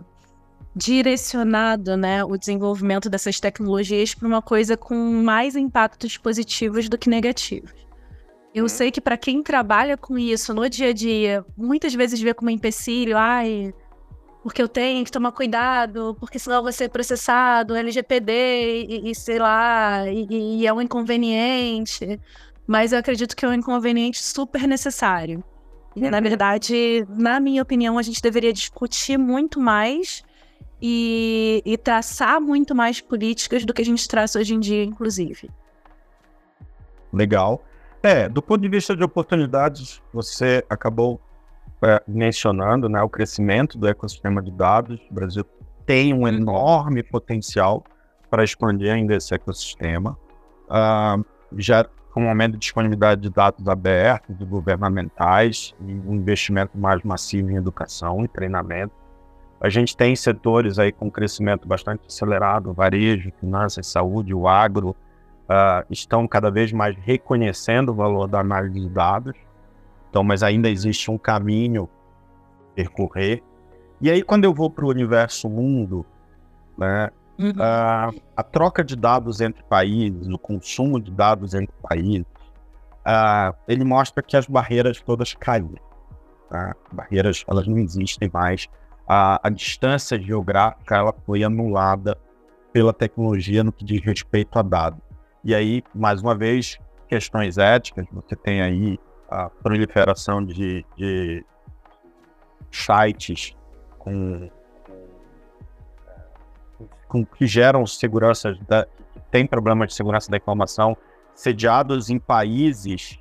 direcionado 0.76 1.96
né, 1.96 2.22
o 2.22 2.36
desenvolvimento 2.36 3.08
dessas 3.08 3.40
tecnologias 3.40 4.14
para 4.14 4.28
uma 4.28 4.42
coisa 4.42 4.76
com 4.76 4.94
mais 4.94 5.56
impactos 5.56 6.18
positivos 6.18 6.86
do 6.86 6.98
que 6.98 7.08
negativos. 7.08 7.72
Eu 8.54 8.64
uhum. 8.64 8.68
sei 8.68 8.90
que 8.90 9.00
para 9.00 9.16
quem 9.16 9.42
trabalha 9.42 9.96
com 9.96 10.18
isso 10.18 10.52
no 10.52 10.68
dia 10.68 10.90
a 10.90 10.92
dia, 10.92 11.42
muitas 11.56 11.94
vezes 11.94 12.20
vê 12.20 12.34
como 12.34 12.50
empecilho, 12.50 13.16
ai, 13.16 13.72
porque 14.42 14.60
eu 14.60 14.68
tenho 14.68 15.02
que 15.02 15.10
tomar 15.10 15.32
cuidado, 15.32 16.14
porque 16.20 16.38
senão 16.38 16.58
eu 16.58 16.62
vou 16.62 16.72
ser 16.72 16.90
processado, 16.90 17.74
LGPD 17.74 18.32
e, 18.86 19.10
e 19.10 19.14
sei 19.14 19.38
lá, 19.38 20.06
e, 20.10 20.60
e, 20.60 20.66
é 20.66 20.72
um 20.72 20.82
inconveniente. 20.82 22.20
Mas 22.66 22.92
eu 22.92 22.98
acredito 22.98 23.34
que 23.34 23.46
é 23.46 23.48
um 23.48 23.54
inconveniente 23.54 24.22
super 24.22 24.68
necessário. 24.68 25.42
Na 25.96 26.20
verdade, 26.20 27.06
na 27.08 27.40
minha 27.40 27.62
opinião, 27.62 27.96
a 27.96 28.02
gente 28.02 28.20
deveria 28.20 28.52
discutir 28.52 29.16
muito 29.16 29.58
mais 29.58 30.22
e, 30.80 31.62
e 31.64 31.76
traçar 31.76 32.40
muito 32.40 32.74
mais 32.74 33.00
políticas 33.00 33.64
do 33.64 33.72
que 33.72 33.82
a 33.82 33.84
gente 33.84 34.06
traça 34.06 34.38
hoje 34.38 34.54
em 34.54 34.60
dia, 34.60 34.84
inclusive. 34.84 35.50
Legal. 37.12 37.64
É, 38.02 38.28
do 38.28 38.42
ponto 38.42 38.60
de 38.60 38.68
vista 38.68 38.94
de 38.94 39.02
oportunidades, 39.02 40.02
você 40.12 40.64
acabou 40.68 41.20
é, 41.82 42.02
mencionando 42.06 42.88
né, 42.88 43.02
o 43.02 43.08
crescimento 43.08 43.78
do 43.78 43.88
ecossistema 43.88 44.42
de 44.42 44.50
dados. 44.50 45.00
O 45.10 45.14
Brasil 45.14 45.44
tem 45.84 46.12
um 46.12 46.26
enorme 46.26 47.02
potencial 47.02 47.84
para 48.30 48.44
expandir 48.44 48.92
ainda 48.92 49.14
esse 49.14 49.34
ecossistema. 49.34 50.18
Uh, 50.66 51.24
já 51.56 51.84
com 52.12 52.24
um 52.24 52.28
aumento 52.28 52.52
de 52.52 52.58
disponibilidade 52.58 53.20
de 53.20 53.30
dados 53.30 53.68
abertos, 53.68 54.36
de 54.36 54.44
governamentais, 54.44 55.74
e 55.80 55.92
um 55.92 56.14
investimento 56.14 56.76
mais 56.76 57.02
massivo 57.02 57.50
em 57.50 57.56
educação 57.56 58.24
e 58.24 58.28
treinamento. 58.28 58.94
A 59.60 59.68
gente 59.68 59.96
tem 59.96 60.14
setores 60.14 60.78
aí 60.78 60.92
com 60.92 61.10
crescimento 61.10 61.66
bastante 61.66 62.02
acelerado, 62.06 62.72
varejo, 62.72 63.32
finanças, 63.40 63.86
saúde, 63.86 64.34
o 64.34 64.46
agro, 64.46 64.90
uh, 64.90 65.84
estão 65.90 66.28
cada 66.28 66.50
vez 66.50 66.72
mais 66.72 66.96
reconhecendo 66.96 67.90
o 67.90 67.94
valor 67.94 68.28
da 68.28 68.40
análise 68.40 68.80
de 68.80 68.88
dados 68.88 69.34
então, 70.16 70.24
mas 70.24 70.42
ainda 70.42 70.70
existe 70.70 71.10
um 71.10 71.18
caminho 71.18 71.90
a 72.70 72.74
percorrer. 72.74 73.42
E 74.00 74.10
aí, 74.10 74.22
quando 74.22 74.44
eu 74.44 74.54
vou 74.54 74.70
para 74.70 74.86
o 74.86 74.88
universo 74.88 75.46
mundo, 75.46 76.06
né, 76.78 77.10
uhum. 77.38 77.52
a, 77.60 78.10
a, 78.34 78.42
troca 78.42 78.82
de 78.82 78.96
dados 78.96 79.42
entre 79.42 79.62
países, 79.64 80.26
o 80.26 80.38
consumo 80.38 80.98
de 80.98 81.10
dados 81.10 81.52
entre 81.52 81.74
países, 81.82 82.24
uh, 83.04 83.54
ele 83.68 83.84
mostra 83.84 84.22
que 84.22 84.38
as 84.38 84.46
barreiras 84.46 85.02
todas 85.02 85.34
caíram. 85.34 85.74
Tá? 86.48 86.74
Barreiras, 86.90 87.44
elas 87.46 87.68
não 87.68 87.76
existem 87.76 88.30
mais. 88.32 88.68
A, 89.06 89.40
a 89.46 89.50
distância 89.50 90.20
geográfica, 90.20 90.96
ela 90.96 91.14
foi 91.24 91.44
anulada 91.44 92.18
pela 92.72 92.92
tecnologia 92.92 93.62
no 93.62 93.72
que 93.72 93.84
diz 93.84 94.02
respeito 94.02 94.58
a 94.58 94.62
dados. 94.62 95.00
E 95.44 95.54
aí, 95.54 95.82
mais 95.94 96.20
uma 96.20 96.34
vez, 96.34 96.78
questões 97.08 97.56
éticas, 97.56 98.06
você 98.12 98.34
tem 98.34 98.60
aí 98.60 98.98
a 99.30 99.48
proliferação 99.48 100.44
de, 100.44 100.84
de 100.96 101.44
sites 102.70 103.56
com, 103.98 104.50
com, 107.08 107.24
que 107.24 107.46
geram 107.46 107.86
segurança, 107.86 108.56
da, 108.68 108.86
tem 109.30 109.46
problemas 109.46 109.88
de 109.88 109.94
segurança 109.94 110.30
da 110.30 110.36
informação, 110.36 110.96
sediados 111.34 112.10
em 112.10 112.18
países 112.18 113.20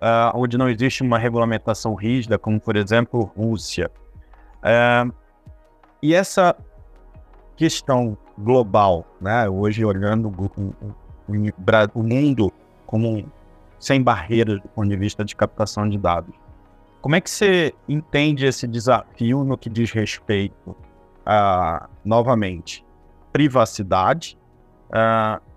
uh, 0.00 0.36
onde 0.36 0.58
não 0.58 0.68
existe 0.68 1.02
uma 1.02 1.18
regulamentação 1.18 1.94
rígida, 1.94 2.38
como 2.38 2.60
por 2.60 2.76
exemplo 2.76 3.32
Rússia. 3.36 3.90
Uh, 4.64 5.14
e 6.02 6.14
essa 6.14 6.56
questão 7.56 8.16
global, 8.38 9.06
né, 9.20 9.48
hoje 9.48 9.84
olhando 9.84 10.28
o, 10.28 10.62
o, 11.28 11.94
o 11.94 12.02
mundo 12.02 12.52
como 12.86 13.30
sem 13.78 14.02
barreiras 14.02 14.60
do 14.60 14.68
ponto 14.68 14.88
de 14.88 14.96
vista 14.96 15.24
de 15.24 15.36
captação 15.36 15.88
de 15.88 15.98
dados. 15.98 16.34
como 17.02 17.14
é 17.14 17.20
que 17.20 17.28
você 17.30 17.74
entende 17.86 18.46
esse 18.46 18.66
desafio 18.66 19.44
no 19.44 19.58
que 19.58 19.68
diz 19.68 19.92
respeito 19.92 20.74
a, 21.24 21.88
novamente, 22.02 22.84
privacidade, 23.30 24.38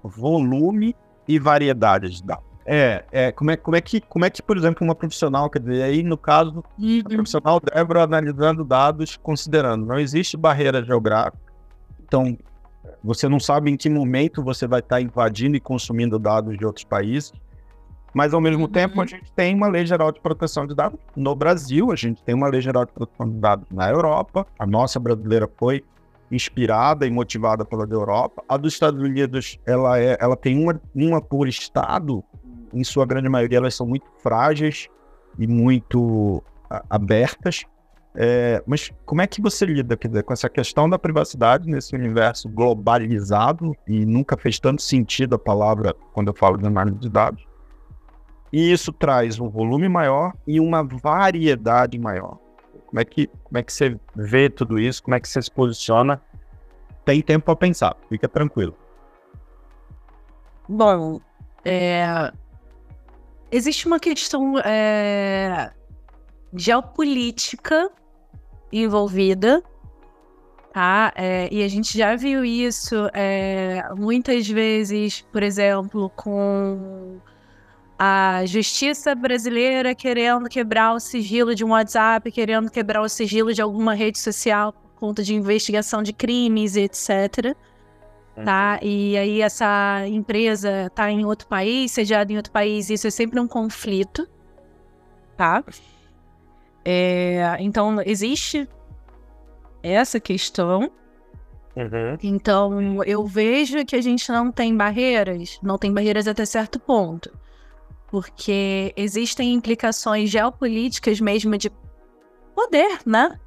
volume 0.04 0.96
e 1.28 1.40
variedade 1.40 2.10
de 2.10 2.24
dados? 2.24 2.47
É, 2.70 3.06
é 3.14 3.32
como, 3.32 3.50
é, 3.50 3.56
como, 3.56 3.78
é 3.78 3.82
que, 3.82 4.02
como 4.02 4.26
é 4.26 4.30
que, 4.30 4.44
por 4.44 4.58
exemplo, 4.58 4.84
uma 4.84 4.94
profissional, 4.94 5.50
quer 5.50 5.60
dizer, 5.60 5.84
aí 5.84 6.04
no 6.04 6.18
caso, 6.18 6.66
uhum. 6.78 7.00
a 7.06 7.10
profissional 7.10 7.62
Débora 7.62 8.04
analisando 8.04 8.66
dados, 8.66 9.16
considerando, 9.16 9.86
não 9.86 9.98
existe 9.98 10.36
barreira 10.36 10.84
geográfica, 10.84 11.38
então 12.06 12.38
você 13.02 13.30
não 13.30 13.40
sabe 13.40 13.72
em 13.72 13.78
que 13.78 13.90
momento 13.90 14.44
você 14.44 14.68
vai 14.68 14.82
estar 14.82 15.00
invadindo 15.00 15.56
e 15.56 15.62
consumindo 15.62 16.20
dados 16.20 16.58
de 16.58 16.66
outros 16.66 16.84
países, 16.84 17.32
mas 18.14 18.34
ao 18.34 18.42
mesmo 18.42 18.66
uhum. 18.66 18.72
tempo 18.72 19.02
a 19.02 19.06
gente 19.06 19.32
tem 19.32 19.56
uma 19.56 19.70
lei 19.70 19.86
geral 19.86 20.12
de 20.12 20.20
proteção 20.20 20.68
de 20.68 20.76
dados 20.76 21.00
no 21.16 21.34
Brasil, 21.34 21.90
a 21.90 21.96
gente 21.96 22.22
tem 22.22 22.36
uma 22.36 22.50
lei 22.50 22.60
geral 22.60 22.86
de 22.86 22.92
proteção 22.92 23.30
de 23.30 23.38
dados 23.38 23.66
na 23.72 23.90
Europa, 23.90 24.46
a 24.60 24.66
nossa 24.66 25.00
brasileira 25.00 25.50
foi 25.56 25.86
inspirada 26.30 27.08
e 27.08 27.10
motivada 27.10 27.64
pela 27.64 27.88
da 27.88 27.96
Europa, 27.96 28.44
a 28.50 28.58
dos 28.58 28.74
Estados 28.74 29.02
Unidos 29.02 29.58
ela, 29.66 29.98
é, 29.98 30.18
ela 30.20 30.36
tem 30.36 30.62
uma, 30.62 30.82
uma 30.94 31.22
por 31.22 31.48
estado 31.48 32.22
em 32.74 32.84
sua 32.84 33.06
grande 33.06 33.30
maioria, 33.30 33.58
elas 33.58 33.76
são 33.76 33.86
muito 33.86 34.06
frágeis 34.22 34.88
e 35.38 35.48
muito 35.48 36.44
abertas. 36.90 37.66
É, 38.20 38.64
mas 38.66 38.92
como 39.06 39.22
é 39.22 39.28
que 39.28 39.40
você 39.40 39.64
lida 39.64 39.96
dizer, 39.96 40.24
com 40.24 40.34
essa 40.34 40.50
questão 40.50 40.90
da 40.90 40.98
privacidade 40.98 41.70
nesse 41.70 41.96
universo 41.96 42.50
globalizado 42.50 43.76
e 43.88 44.06
nunca 44.06 44.36
fez 44.36 44.60
tanto 44.60 44.82
sentido 44.82 45.36
a 45.36 45.40
palavra 45.40 45.94
quando 46.14 46.30
eu 46.30 46.34
falo 46.34 46.58
de 46.58 46.66
análise 46.66 46.98
de 46.98 47.10
dados? 47.10 47.46
E 48.52 48.72
isso 48.72 48.92
traz 48.92 49.40
um 49.40 49.50
volume 49.50 49.88
maior 49.88 50.34
e 50.48 50.60
uma 50.60 50.84
variedade 50.84 52.00
maior. 52.00 52.40
Como 52.88 53.00
é 53.00 53.06
que, 53.06 53.28
como 53.44 53.58
é 53.58 53.62
que 53.62 53.72
você 53.72 54.00
vê 54.16 54.50
tudo 54.50 54.80
isso? 54.80 55.04
Como 55.04 55.14
é 55.14 55.20
que 55.20 55.28
você 55.28 55.42
se 55.42 55.52
posiciona? 55.52 56.20
Tem 57.06 57.22
tempo 57.22 57.46
para 57.46 57.56
pensar, 57.56 57.96
fica 58.10 58.28
tranquilo. 58.28 58.76
Bom, 60.68 61.22
é, 61.64 62.32
existe 63.52 63.88
uma 63.88 64.00
questão 64.00 64.58
é, 64.60 65.72
geopolítica 66.54 67.90
envolvida, 68.72 69.64
tá? 70.74 71.14
É, 71.16 71.48
e 71.52 71.64
a 71.64 71.68
gente 71.68 71.98
já 71.98 72.16
viu 72.16 72.44
isso 72.44 73.10
é, 73.14 73.84
muitas 73.96 74.48
vezes, 74.48 75.22
por 75.32 75.44
exemplo, 75.44 76.10
com 76.16 77.20
a 77.98 78.44
justiça 78.46 79.16
brasileira 79.16 79.96
querendo 79.96 80.48
quebrar 80.48 80.94
o 80.94 81.00
sigilo 81.00 81.56
de 81.56 81.64
um 81.64 81.70
WhatsApp, 81.70 82.32
querendo 82.32 82.70
quebrar 82.70 83.02
o 83.02 83.10
sigilo 83.10 83.54
de 83.54 83.62
alguma 83.62 83.94
rede 83.94 84.20
social 84.20 84.74
por 84.74 85.00
conta 85.00 85.24
de 85.24 85.34
investigação 85.34 86.04
de 86.04 86.14
crimes, 86.14 86.76
etc 86.76 87.56
tá? 88.44 88.80
Uhum. 88.82 88.88
E 88.88 89.18
aí 89.18 89.42
essa 89.42 90.04
empresa 90.08 90.92
tá 90.94 91.12
em 91.12 91.26
outro 91.26 91.48
país, 91.48 91.92
sediada 91.92 92.32
em 92.32 92.38
outro 92.38 92.52
país, 92.52 92.90
isso 92.90 93.08
é 93.08 93.12
sempre 93.12 93.40
um 93.40 93.48
conflito, 93.48 94.28
tá? 95.36 95.64
É, 96.84 97.58
então 97.60 98.02
existe 98.06 98.68
essa 99.82 100.20
questão. 100.20 100.92
Uhum. 101.76 102.18
Então 102.24 103.04
eu 103.04 103.26
vejo 103.26 103.86
que 103.86 103.96
a 103.96 104.02
gente 104.02 104.32
não 104.32 104.52
tem 104.52 104.76
barreiras, 104.76 105.60
não 105.62 105.78
tem 105.78 105.94
barreiras 105.94 106.28
até 106.28 106.44
certo 106.46 106.80
ponto, 106.80 107.32
porque 108.08 108.94
existem 108.96 109.54
implicações 109.54 110.30
geopolíticas 110.30 111.20
mesmo 111.20 111.58
de 111.58 111.72
poder, 112.56 113.00
né? 113.06 113.40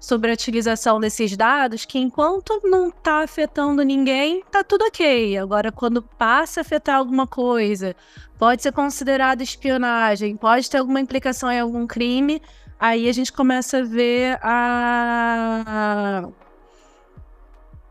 Sobre 0.00 0.30
a 0.30 0.34
utilização 0.34 0.98
desses 0.98 1.36
dados 1.36 1.84
que 1.84 1.98
enquanto 1.98 2.58
não 2.64 2.88
está 2.88 3.22
afetando 3.22 3.82
ninguém, 3.82 4.42
tá 4.50 4.64
tudo 4.64 4.86
ok. 4.86 5.36
Agora, 5.36 5.70
quando 5.70 6.02
passa 6.02 6.60
a 6.60 6.62
afetar 6.62 6.96
alguma 6.96 7.26
coisa, 7.26 7.94
pode 8.38 8.62
ser 8.62 8.72
considerado 8.72 9.42
espionagem, 9.42 10.36
pode 10.36 10.70
ter 10.70 10.78
alguma 10.78 11.00
implicação 11.00 11.52
em 11.52 11.60
algum 11.60 11.86
crime, 11.86 12.40
aí 12.78 13.08
a 13.08 13.12
gente 13.12 13.30
começa 13.30 13.78
a 13.78 13.82
ver 13.82 14.38
a, 14.42 16.26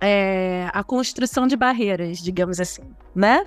é, 0.02 0.67
a 0.74 0.84
construção 0.84 1.45
de 1.45 1.56
barreiras, 1.56 2.17
digamos 2.17 2.60
assim, 2.60 2.84
né? 3.13 3.45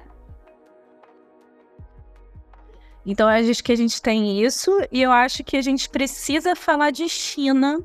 Então, 3.04 3.28
acho 3.28 3.64
que 3.64 3.72
a 3.72 3.76
gente 3.76 4.00
tem 4.00 4.40
isso, 4.40 4.70
e 4.92 5.02
eu 5.02 5.10
acho 5.10 5.42
que 5.42 5.56
a 5.56 5.62
gente 5.62 5.88
precisa 5.88 6.54
falar 6.54 6.92
de 6.92 7.08
China 7.08 7.84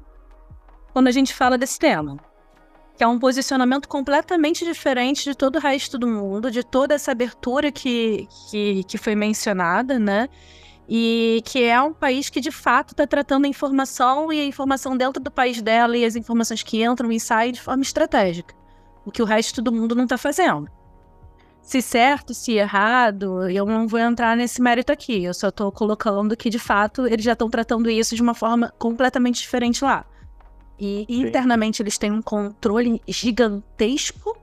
quando 0.98 1.10
a 1.10 1.12
gente 1.12 1.32
fala 1.32 1.60
desse 1.60 1.78
tema. 1.78 2.18
Que 2.98 3.04
é 3.04 3.08
um 3.08 3.20
posicionamento 3.20 3.88
completamente 3.88 4.66
diferente 4.66 5.26
de 5.26 5.36
todo 5.36 5.58
o 5.58 5.60
resto 5.60 5.96
do 5.96 6.08
mundo, 6.08 6.50
de 6.50 6.64
toda 6.64 6.96
essa 6.96 7.12
abertura 7.12 7.72
que, 7.72 8.28
que, 8.50 8.84
que 8.84 8.98
foi 8.98 9.14
mencionada, 9.14 10.00
né? 10.00 10.28
E 10.90 11.44
que 11.46 11.64
é 11.64 11.80
um 11.80 11.94
país 11.94 12.32
que 12.32 12.42
de 12.42 12.50
fato 12.50 12.94
está 12.94 13.06
tratando 13.06 13.46
a 13.46 13.48
informação 13.48 14.34
e 14.34 14.42
a 14.42 14.46
informação 14.46 14.98
dentro 14.98 15.22
do 15.22 15.30
país 15.30 15.62
dela 15.62 15.96
e 15.96 16.04
as 16.04 16.16
informações 16.16 16.64
que 16.64 16.84
entram 16.84 17.12
e 17.12 17.20
saem 17.20 17.52
de 17.52 17.62
forma 17.62 17.84
estratégica. 17.84 18.56
O 19.06 19.12
que 19.12 19.22
o 19.22 19.26
resto 19.26 19.62
do 19.62 19.72
mundo 19.72 19.94
não 19.94 20.06
está 20.06 20.18
fazendo. 20.18 20.68
Se 21.62 21.80
certo, 21.80 22.34
se 22.34 22.54
errado, 22.54 23.48
eu 23.52 23.68
não 23.68 23.88
vou 23.88 24.00
entrar 24.00 24.36
nesse 24.36 24.60
mérito 24.60 24.92
aqui. 24.92 25.24
Eu 25.24 25.36
só 25.36 25.50
estou 25.50 25.72
colocando 25.72 26.36
que, 26.36 26.50
de 26.50 26.58
fato, 26.58 27.06
eles 27.06 27.24
já 27.24 27.34
estão 27.34 27.52
tratando 27.52 27.88
isso 27.88 28.16
de 28.16 28.22
uma 28.24 28.34
forma 28.34 28.74
completamente 28.80 29.40
diferente 29.42 29.84
lá. 29.84 30.04
E 30.80 31.06
Sim. 31.10 31.28
internamente 31.28 31.82
eles 31.82 31.98
têm 31.98 32.12
um 32.12 32.22
controle 32.22 33.02
gigantesco 33.08 34.38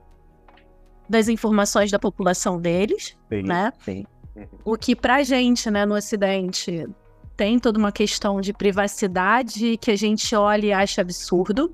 das 1.07 1.27
informações 1.27 1.91
da 1.91 1.99
população 1.99 2.59
deles, 2.59 3.15
Sim. 3.29 3.43
né? 3.43 3.71
Sim. 3.83 4.05
O 4.65 4.77
que 4.77 4.95
pra 4.95 5.23
gente, 5.23 5.71
né, 5.71 5.85
no 5.85 5.95
Ocidente, 5.95 6.85
tem 7.37 7.57
toda 7.57 7.79
uma 7.79 7.91
questão 7.91 8.41
de 8.41 8.51
privacidade 8.51 9.77
que 9.77 9.91
a 9.91 9.95
gente 9.95 10.35
olha 10.35 10.65
e 10.65 10.73
acha 10.73 11.01
absurdo, 11.01 11.73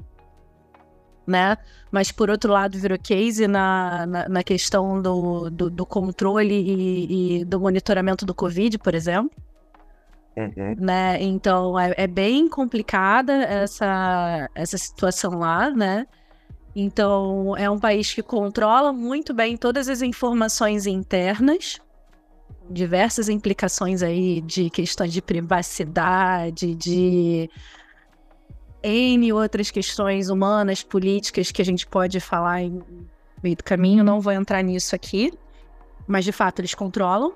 né? 1.26 1.58
Mas 1.91 2.12
por 2.12 2.30
outro 2.30 2.52
lado, 2.52 2.78
virou 2.78 2.97
case 3.00 3.47
na, 3.47 4.06
na, 4.06 4.30
na 4.30 4.43
questão 4.43 5.02
do, 5.02 5.50
do, 5.50 5.69
do 5.69 5.86
controle 5.86 6.54
e, 6.54 7.39
e 7.41 7.45
do 7.45 7.60
monitoramento 7.60 8.26
do 8.26 8.34
Covid, 8.34 8.78
por 8.78 8.93
exemplo. 8.93 9.32
Uhum. 10.36 10.76
Né? 10.80 11.22
Então 11.22 11.78
é, 11.78 11.94
é, 11.98 12.08
bem 12.08 12.48
complicada 12.48 13.34
essa, 13.34 14.50
essa 14.56 14.78
situação 14.78 15.38
lá, 15.38 15.70
né? 15.70 16.08
Então 16.76 17.56
é 17.58 17.70
um 17.70 17.78
país 17.78 18.13
que 18.13 18.24
controla 18.24 18.94
muito 18.94 19.34
bem 19.34 19.58
todas 19.58 19.89
as 19.89 20.02
informações 20.02 20.86
internas, 20.88 21.82
diversas 22.70 23.28
implicações 23.28 24.02
aí 24.02 24.39
de 24.39 24.70
questões 24.70 25.12
de 25.12 25.22
privacidade, 25.22 26.76
de 26.76 27.50
N 28.82 29.34
outras 29.34 29.70
questões 29.70 30.30
humanas, 30.30 30.82
políticas 30.82 31.52
que 31.52 31.62
a 31.62 31.65
gente 31.65 31.86
pode 31.86 32.22
falar 32.22 32.62
em 32.62 32.82
meio 33.44 33.58
do 33.58 33.63
caminho, 33.63 34.04
não 34.04 34.22
vou 34.22 34.32
entrar 34.32 34.62
nisso 34.62 34.96
aqui, 34.96 35.34
mas 36.08 36.24
de 36.24 36.32
fato 36.32 36.60
eles 36.60 36.74
controlam 36.74 37.34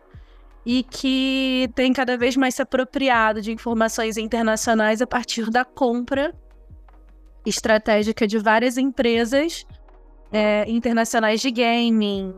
e 0.66 0.84
que 0.84 1.70
tem 1.76 1.94
cada 1.94 2.18
vez 2.18 2.36
mais 2.36 2.56
se 2.56 2.62
apropriado 2.62 3.42
de 3.42 3.52
informações 3.52 4.18
internacionais 4.18 5.02
a 5.02 5.08
partir 5.08 5.50
da 5.50 5.64
compra 5.64 6.34
estratégica 7.46 8.28
de 8.28 8.40
várias 8.40 8.78
empresas 8.78 9.66
é, 10.32 10.70
internacionais 10.70 11.40
de 11.40 11.52
gaming, 11.52 12.34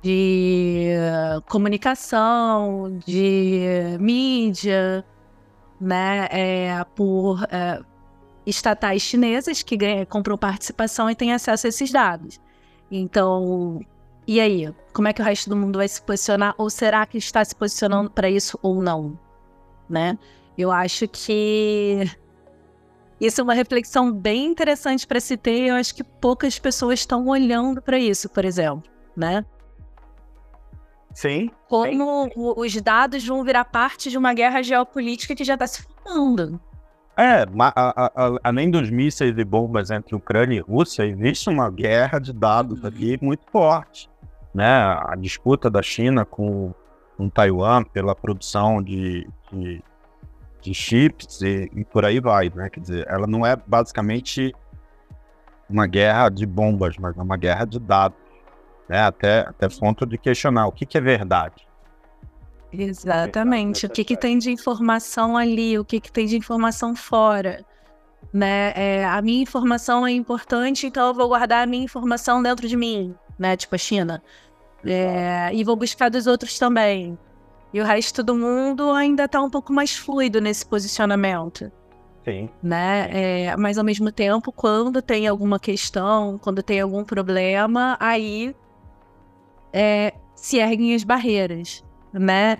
de 0.00 0.90
uh, 0.98 1.42
comunicação, 1.50 2.98
de 3.04 3.96
mídia, 3.98 5.04
né, 5.80 6.28
é, 6.30 6.84
por 6.94 7.42
é, 7.50 7.80
estatais 8.46 9.02
chinesas 9.02 9.62
que 9.62 9.76
ganham, 9.76 10.04
compram 10.04 10.36
participação 10.36 11.10
e 11.10 11.14
têm 11.14 11.32
acesso 11.32 11.66
a 11.66 11.68
esses 11.68 11.90
dados. 11.90 12.40
Então, 12.90 13.80
e 14.26 14.40
aí, 14.40 14.72
como 14.92 15.08
é 15.08 15.12
que 15.12 15.20
o 15.20 15.24
resto 15.24 15.50
do 15.50 15.56
mundo 15.56 15.76
vai 15.76 15.88
se 15.88 16.00
posicionar? 16.00 16.54
Ou 16.56 16.70
será 16.70 17.04
que 17.04 17.18
está 17.18 17.44
se 17.44 17.54
posicionando 17.54 18.10
para 18.10 18.30
isso 18.30 18.58
ou 18.62 18.82
não? 18.82 19.18
Né? 19.88 20.18
Eu 20.56 20.70
acho 20.70 21.06
que 21.08 22.10
isso 23.20 23.40
é 23.40 23.44
uma 23.44 23.54
reflexão 23.54 24.10
bem 24.10 24.46
interessante 24.46 25.06
para 25.06 25.20
se 25.20 25.36
ter. 25.36 25.68
Eu 25.68 25.74
acho 25.74 25.94
que 25.94 26.02
poucas 26.02 26.58
pessoas 26.58 27.00
estão 27.00 27.26
olhando 27.26 27.82
para 27.82 27.98
isso, 27.98 28.28
por 28.30 28.44
exemplo, 28.44 28.90
né? 29.16 29.44
Sim. 31.12 31.50
Como 31.68 32.24
sim. 32.24 32.30
os 32.34 32.80
dados 32.80 33.24
vão 33.26 33.44
virar 33.44 33.64
parte 33.66 34.10
de 34.10 34.16
uma 34.16 34.32
guerra 34.32 34.62
geopolítica 34.62 35.34
que 35.34 35.44
já 35.44 35.54
está 35.54 35.66
se 35.66 35.82
formando. 35.82 36.58
É, 37.16 37.46
a, 37.60 37.70
a, 37.76 38.38
além 38.42 38.68
dos 38.68 38.90
mísseis 38.90 39.36
e 39.38 39.44
bombas 39.44 39.90
entre 39.90 40.16
Ucrânia 40.16 40.56
e 40.56 40.60
Rússia, 40.60 41.06
existe 41.06 41.48
uma 41.48 41.70
guerra 41.70 42.18
de 42.18 42.32
dados 42.32 42.80
uhum. 42.82 42.88
aqui 42.88 43.18
muito 43.22 43.44
forte 43.52 44.10
né, 44.54 44.66
a 44.66 45.16
disputa 45.18 45.68
da 45.68 45.82
China 45.82 46.24
com, 46.24 46.72
com 47.16 47.28
Taiwan 47.28 47.82
pela 47.82 48.14
produção 48.14 48.80
de, 48.80 49.28
de, 49.52 49.82
de 50.62 50.72
chips 50.72 51.42
e, 51.42 51.70
e, 51.74 51.84
por 51.84 52.04
aí 52.04 52.20
vai, 52.20 52.50
né? 52.54 52.70
Quer 52.70 52.80
dizer, 52.80 53.06
ela 53.08 53.26
não 53.26 53.44
é 53.44 53.56
basicamente 53.56 54.54
uma 55.68 55.86
guerra 55.86 56.28
de 56.28 56.46
bombas, 56.46 56.96
mas 56.96 57.16
é 57.16 57.22
uma 57.22 57.36
guerra 57.36 57.64
de 57.64 57.80
dados, 57.80 58.18
né? 58.88 59.02
Até, 59.02 59.40
até 59.40 59.68
ponto 59.68 60.06
de 60.06 60.16
questionar 60.16 60.68
o 60.68 60.72
que, 60.72 60.86
que 60.86 60.96
é 60.96 61.00
verdade. 61.00 61.66
Exatamente. 62.72 63.86
O 63.86 63.90
que, 63.90 64.04
que 64.04 64.16
tem 64.16 64.38
de 64.38 64.50
informação 64.50 65.36
ali, 65.36 65.78
o 65.78 65.84
que, 65.84 66.00
que 66.00 66.10
tem 66.10 66.26
de 66.26 66.36
informação 66.36 66.94
fora. 66.94 67.64
Né? 68.32 68.72
É, 68.74 69.04
a 69.04 69.20
minha 69.22 69.42
informação 69.42 70.06
é 70.06 70.10
importante, 70.10 70.86
então 70.86 71.08
eu 71.08 71.14
vou 71.14 71.28
guardar 71.28 71.62
a 71.62 71.66
minha 71.66 71.84
informação 71.84 72.42
dentro 72.42 72.66
de 72.66 72.76
mim, 72.76 73.14
né? 73.38 73.56
Tipo 73.56 73.74
a 73.74 73.78
China. 73.78 74.22
É, 74.84 75.50
e 75.52 75.64
vou 75.64 75.76
buscar 75.76 76.10
dos 76.10 76.26
outros 76.26 76.58
também. 76.58 77.18
E 77.72 77.80
o 77.80 77.84
resto 77.84 78.22
do 78.22 78.34
mundo 78.34 78.90
ainda 78.92 79.24
está 79.24 79.42
um 79.42 79.50
pouco 79.50 79.72
mais 79.72 79.96
fluido 79.96 80.40
nesse 80.40 80.64
posicionamento. 80.64 81.72
Sim. 82.24 82.48
Né? 82.62 83.08
É, 83.10 83.56
mas 83.56 83.76
ao 83.78 83.84
mesmo 83.84 84.10
tempo, 84.12 84.52
quando 84.52 85.02
tem 85.02 85.26
alguma 85.26 85.58
questão, 85.58 86.38
quando 86.38 86.62
tem 86.62 86.80
algum 86.80 87.04
problema, 87.04 87.96
aí 88.00 88.54
é, 89.72 90.14
se 90.34 90.58
erguem 90.58 90.94
as 90.94 91.04
barreiras, 91.04 91.84
né? 92.12 92.58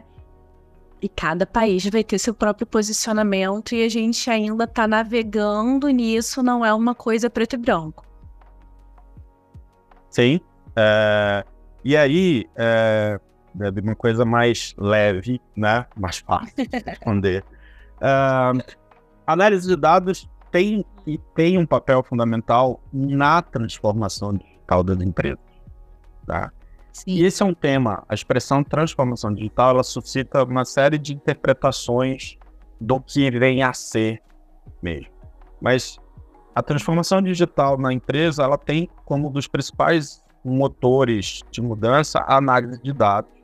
E 1.00 1.08
cada 1.08 1.46
país 1.46 1.84
vai 1.86 2.02
ter 2.02 2.18
seu 2.18 2.34
próprio 2.34 2.66
posicionamento 2.66 3.74
e 3.74 3.84
a 3.84 3.88
gente 3.88 4.28
ainda 4.30 4.64
está 4.64 4.88
navegando 4.88 5.88
nisso, 5.88 6.42
não 6.42 6.64
é 6.64 6.72
uma 6.74 6.94
coisa 6.94 7.30
preto 7.30 7.54
e 7.54 7.58
branco. 7.58 8.04
Sim. 10.10 10.40
É, 10.76 11.44
e 11.84 11.96
aí, 11.96 12.46
é, 12.56 13.20
de 13.54 13.80
uma 13.80 13.94
coisa 13.94 14.24
mais 14.24 14.74
leve, 14.76 15.40
né? 15.56 15.86
Mais 15.96 16.18
fácil 16.18 16.54
de 16.56 16.78
responder. 16.84 17.44
Uh, 17.96 18.62
análise 19.26 19.68
de 19.68 19.76
dados 19.76 20.28
tem 20.50 20.84
e 21.06 21.18
tem 21.34 21.58
um 21.58 21.66
papel 21.66 22.02
fundamental 22.02 22.80
na 22.92 23.42
transformação 23.42 24.34
digital 24.34 24.82
das 24.82 25.00
empresas. 25.00 25.38
Tá? 26.26 26.50
Sim. 26.92 27.10
E 27.10 27.24
esse 27.24 27.42
é 27.42 27.46
um 27.46 27.52
tema, 27.52 28.04
a 28.08 28.14
expressão 28.14 28.64
transformação 28.64 29.34
digital, 29.34 29.70
ela 29.70 29.82
suscita 29.82 30.44
uma 30.44 30.64
série 30.64 30.96
de 30.96 31.12
interpretações 31.12 32.38
do 32.80 33.00
que 33.00 33.30
vem 33.30 33.62
a 33.62 33.72
ser 33.72 34.22
mesmo. 34.82 35.12
Mas 35.60 35.98
a 36.54 36.62
transformação 36.62 37.20
digital 37.20 37.76
na 37.76 37.92
empresa, 37.92 38.44
ela 38.44 38.56
tem 38.56 38.88
como 39.04 39.28
um 39.28 39.32
dos 39.32 39.46
principais 39.46 40.23
motores 40.44 41.42
de 41.50 41.62
mudança 41.62 42.24
análise 42.26 42.80
de 42.82 42.92
dados 42.92 43.34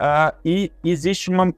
Uh, 0.00 0.32
e 0.42 0.72
existe 0.82 1.28
uma 1.28 1.52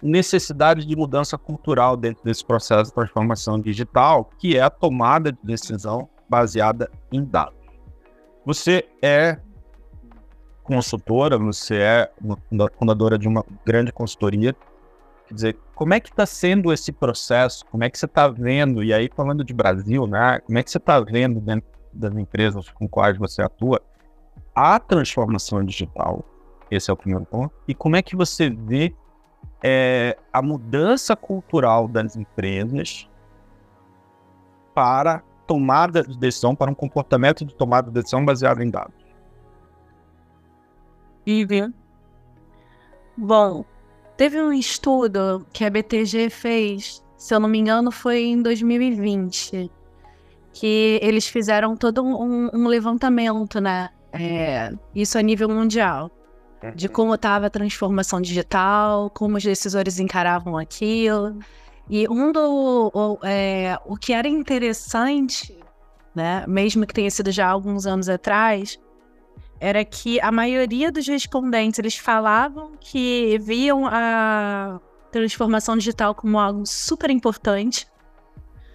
necessidade 0.00 0.86
de 0.86 0.96
mudança 0.96 1.36
cultural 1.36 1.98
dentro 1.98 2.24
desse 2.24 2.42
processo 2.42 2.84
de 2.84 2.94
transformação 2.94 3.60
digital, 3.60 4.30
que 4.38 4.56
é 4.56 4.62
a 4.62 4.70
tomada 4.70 5.30
de 5.30 5.38
decisão 5.44 6.08
baseada 6.26 6.90
em 7.12 7.22
dados. 7.22 7.58
Você 8.46 8.88
é 9.02 9.38
consultora, 10.62 11.36
você 11.36 11.76
é 11.76 12.10
fundadora 12.78 13.18
de 13.18 13.28
uma 13.28 13.44
grande 13.66 13.92
consultoria. 13.92 14.56
Quer 15.28 15.34
dizer, 15.34 15.58
como 15.74 15.92
é 15.92 16.00
que 16.00 16.08
está 16.08 16.24
sendo 16.24 16.72
esse 16.72 16.90
processo? 16.90 17.66
Como 17.66 17.84
é 17.84 17.90
que 17.90 17.98
você 17.98 18.06
está 18.06 18.28
vendo? 18.28 18.82
E 18.82 18.94
aí, 18.94 19.10
falando 19.14 19.44
de 19.44 19.52
Brasil, 19.52 20.06
né? 20.06 20.40
Como 20.40 20.58
é 20.58 20.62
que 20.62 20.70
você 20.70 20.78
está 20.78 21.00
vendo 21.00 21.38
dentro 21.38 21.68
das 21.92 22.14
empresas 22.14 22.70
com 22.70 22.88
quais 22.88 23.18
você 23.18 23.42
atua 23.42 23.82
a 24.54 24.78
transformação 24.78 25.64
digital 25.64 26.24
esse 26.70 26.90
é 26.90 26.92
o 26.92 26.96
primeiro 26.96 27.24
ponto. 27.24 27.54
E 27.66 27.74
como 27.74 27.96
é 27.96 28.02
que 28.02 28.16
você 28.16 28.50
vê 28.50 28.94
é, 29.62 30.16
a 30.32 30.42
mudança 30.42 31.14
cultural 31.14 31.88
das 31.88 32.16
empresas 32.16 33.08
para 34.74 35.22
tomada 35.46 36.02
de 36.02 36.18
decisão, 36.18 36.54
para 36.54 36.70
um 36.70 36.74
comportamento 36.74 37.44
de 37.44 37.54
tomada 37.54 37.88
de 37.88 37.94
decisão 37.94 38.24
baseado 38.24 38.62
em 38.62 38.70
dados? 38.70 38.94
Vivian. 41.24 41.72
Bom, 43.16 43.64
teve 44.16 44.40
um 44.40 44.52
estudo 44.52 45.46
que 45.52 45.64
a 45.64 45.70
BTG 45.70 46.28
fez, 46.30 47.04
se 47.16 47.34
eu 47.34 47.40
não 47.40 47.48
me 47.48 47.58
engano, 47.58 47.92
foi 47.92 48.24
em 48.24 48.42
2020, 48.42 49.70
que 50.52 50.98
eles 51.00 51.26
fizeram 51.26 51.76
todo 51.76 52.02
um, 52.02 52.50
um 52.52 52.66
levantamento, 52.66 53.60
né? 53.60 53.90
É, 54.14 54.72
isso 54.94 55.18
a 55.18 55.22
nível 55.22 55.48
mundial 55.48 56.10
de 56.74 56.88
como 56.88 57.14
estava 57.14 57.46
a 57.46 57.50
transformação 57.50 58.20
digital, 58.20 59.10
como 59.10 59.36
os 59.36 59.42
decisores 59.42 59.98
encaravam 59.98 60.56
aquilo. 60.56 61.38
E 61.90 62.08
um 62.08 62.32
do 62.32 62.90
o, 62.94 63.18
é, 63.22 63.78
o 63.84 63.96
que 63.96 64.12
era 64.12 64.26
interessante, 64.26 65.58
né, 66.14 66.44
mesmo 66.46 66.86
que 66.86 66.94
tenha 66.94 67.10
sido 67.10 67.30
já 67.30 67.46
alguns 67.48 67.86
anos 67.86 68.08
atrás, 68.08 68.78
era 69.60 69.84
que 69.84 70.20
a 70.20 70.32
maioria 70.32 70.90
dos 70.90 71.06
respondentes 71.06 71.78
eles 71.78 71.96
falavam 71.96 72.72
que 72.80 73.38
viam 73.42 73.86
a 73.86 74.80
transformação 75.10 75.76
digital 75.76 76.14
como 76.14 76.38
algo 76.38 76.66
super 76.66 77.10
importante, 77.10 77.86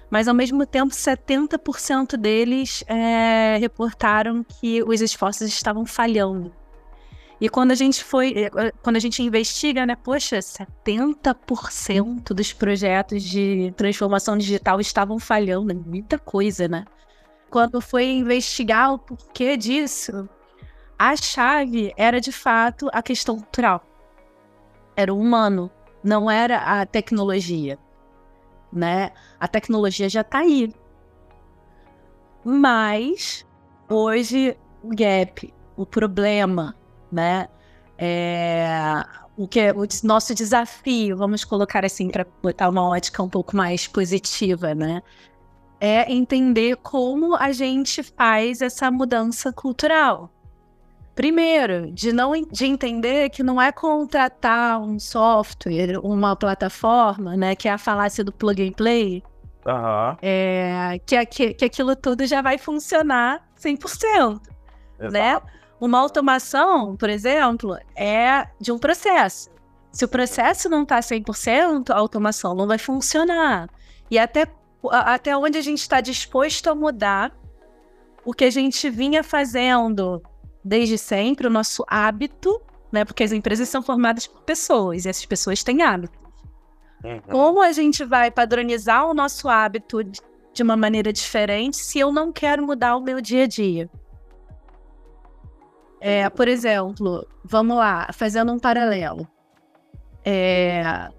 mas 0.10 0.28
ao 0.28 0.34
mesmo 0.34 0.65
tempo 0.65 0.93
70% 0.93 2.17
deles 2.17 2.84
é, 2.88 3.58
reportaram 3.60 4.43
que 4.43 4.84
os 4.84 5.02
esforços 5.02 5.48
estavam 5.48 5.86
falhando. 5.86 6.52
E 7.41 7.48
quando 7.48 7.72
a 7.72 7.76
gente 7.76 8.04
foi, 8.04 8.34
eh, 8.36 8.72
quando 8.84 8.98
a 8.98 9.00
gente 9.00 9.24
investiga, 9.24 9.86
né, 9.86 9.95
poxa, 9.95 10.39
70% 10.39 12.34
dos 12.34 12.52
projetos 12.52 13.24
de 13.24 13.74
transformação 13.78 14.38
digital 14.38 14.82
estavam 14.82 15.17
falhando, 15.19 15.74
muita 15.74 16.19
coisa, 16.19 16.67
né? 16.67 16.84
Quando 17.50 17.80
foi 17.80 18.08
investigar 18.08 18.93
o 18.93 19.00
porquê 19.00 19.56
disso, 19.56 20.28
a 20.98 21.15
chave 21.15 21.93
era 21.95 22.19
de 22.19 22.32
fato 22.32 22.89
a 22.91 23.02
questão 23.02 23.38
cultural. 23.38 23.86
Era 24.95 25.13
o 25.13 25.19
humano, 25.19 25.72
não 26.04 26.30
era 26.30 26.58
a 26.82 26.86
tecnologia, 26.86 27.80
né? 28.71 29.12
A 29.39 29.47
tecnologia 29.47 30.10
já 30.10 30.21
está 30.21 30.39
aí. 30.39 30.73
Mas 32.43 33.45
hoje 33.89 34.58
o 34.84 34.89
gap, 34.89 35.53
o 35.75 35.86
problema, 35.86 36.75
né? 37.12 37.47
É, 37.97 39.03
o 39.38 39.47
que 39.47 39.60
é 39.60 39.71
o 39.73 39.86
nosso 40.03 40.34
desafio, 40.34 41.17
vamos 41.17 41.43
colocar 41.43 41.86
assim 41.86 42.10
para 42.10 42.25
botar 42.41 42.69
uma 42.69 42.88
ótica 42.88 43.21
um 43.23 43.29
pouco 43.29 43.55
mais 43.55 43.88
positiva, 43.88 44.73
né? 44.75 45.01
É 45.79 46.12
entender 46.12 46.75
como 46.77 47.36
a 47.36 47.51
gente 47.51 48.03
faz 48.03 48.62
essa 48.62 48.91
mudança 48.91 49.51
cultural. 49.51 50.29
Primeiro, 51.19 51.91
de 51.91 52.13
não 52.13 52.32
de 52.32 52.65
entender 52.65 53.29
que 53.29 53.43
não 53.43 53.62
é 53.62 53.73
contratar 53.73 54.79
um 54.79 54.97
software, 54.97 55.99
uma 56.01 56.34
plataforma, 56.34 57.36
né, 57.36 57.58
que 57.58 57.67
é 57.67 57.73
a 57.73 57.77
falácia 57.77 58.23
do 58.23 58.32
plug 58.32 58.65
and 58.65 58.71
play, 58.71 59.21
uhum. 59.65 60.17
é, 60.21 60.97
que, 61.05 61.25
que, 61.25 61.53
que 61.55 61.65
aquilo 61.65 61.93
tudo 61.93 62.25
já 62.25 62.41
vai 62.41 62.58
funcionar 62.58 63.45
100%, 63.60 64.39
Exato. 64.97 65.12
né? 65.12 65.41
Uma 65.77 65.99
automação, 65.99 66.95
por 66.95 67.10
exemplo, 67.10 67.77
é 67.97 68.47
de 68.58 68.71
um 68.71 68.79
processo. 68.79 69.49
Se 69.91 70.05
o 70.05 70.08
processo 70.08 70.69
não 70.69 70.84
está 70.84 71.01
100%, 71.01 71.89
a 71.89 71.97
automação 71.97 72.55
não 72.55 72.65
vai 72.65 72.77
funcionar. 72.77 73.69
E 74.10 74.17
até, 74.17 74.47
até 74.89 75.36
onde 75.36 75.58
a 75.58 75.62
gente 75.62 75.82
está 75.82 75.99
disposto 75.99 76.69
a 76.69 76.75
mudar 76.75 77.38
o 78.23 78.32
que 78.34 78.45
a 78.45 78.49
gente 78.49 78.89
vinha 78.89 79.21
fazendo 79.21 80.23
desde 80.63 80.98
sempre, 80.98 81.48
o 81.48 81.50
nosso 81.50 81.84
hábito, 81.88 82.62
né? 82.91 83.06
Porque 83.06 83.24
as 83.24 83.32
empresas 83.32 83.69
são 83.69 83.82
formadas 83.82 84.28
por 84.28 84.41
pessoas 84.41 85.06
e 85.06 85.10
essas 85.10 85.26
pessoas 85.26 85.63
têm 85.63 85.82
hábitos. 85.82 86.19
Uhum. 87.04 87.22
Como 87.30 87.62
a 87.62 87.72
gente 87.72 88.04
vai 88.04 88.30
padronizar 88.30 89.08
o 89.08 89.13
nosso 89.13 89.48
hábito 89.48 90.04
de 90.04 90.63
uma 90.63 90.76
maneira 90.76 91.13
diferente 91.13 91.78
se 91.78 92.00
eu 92.00 92.12
não 92.12 92.32
quero 92.32 92.65
mudar 92.65 92.95
o 92.98 93.02
meu 93.02 93.22
dia 93.22 93.43
a 93.43 93.48
dia? 93.48 93.89
É, 96.02 96.30
por 96.30 96.48
exemplo, 96.48 97.28
vamos 97.43 97.78
lá, 97.78 98.10
fazendo 98.13 98.52
um 98.52 98.60
paralelo. 98.60 99.28
É, 100.26 101.10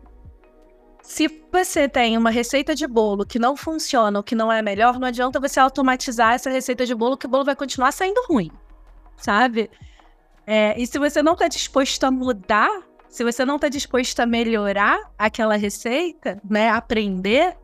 se 1.03 1.29
você 1.51 1.89
tem 1.89 2.17
uma 2.17 2.31
receita 2.31 2.75
de 2.75 2.87
bolo 2.87 3.27
que 3.27 3.39
não 3.39 3.57
funciona 3.57 4.19
ou 4.19 4.23
que 4.23 4.35
não 4.35 4.51
é 4.53 4.63
melhor, 4.63 4.99
não 4.99 5.09
adianta 5.09 5.41
você 5.41 5.59
automatizar 5.59 6.35
essa 6.35 6.49
receita 6.49 6.87
de 6.87 6.95
bolo, 6.95 7.17
que 7.17 7.27
o 7.27 7.29
bolo 7.29 7.45
vai 7.45 7.57
continuar 7.57 7.93
saindo 7.93 8.23
ruim, 8.29 8.51
sabe? 9.21 9.71
É, 10.47 10.75
e 10.81 10.87
se 10.87 10.99
você 10.99 11.23
não 11.23 11.35
está 11.35 11.47
disposto 11.47 12.05
a 12.05 12.11
mudar, 12.11 12.83
se 13.09 13.23
você 13.23 13.45
não 13.45 13.57
está 13.57 13.69
disposto 13.69 14.19
a 14.21 14.27
melhorar 14.27 14.99
aquela 15.19 15.57
receita, 15.57 16.41
né, 16.49 16.69
aprender, 16.69 17.57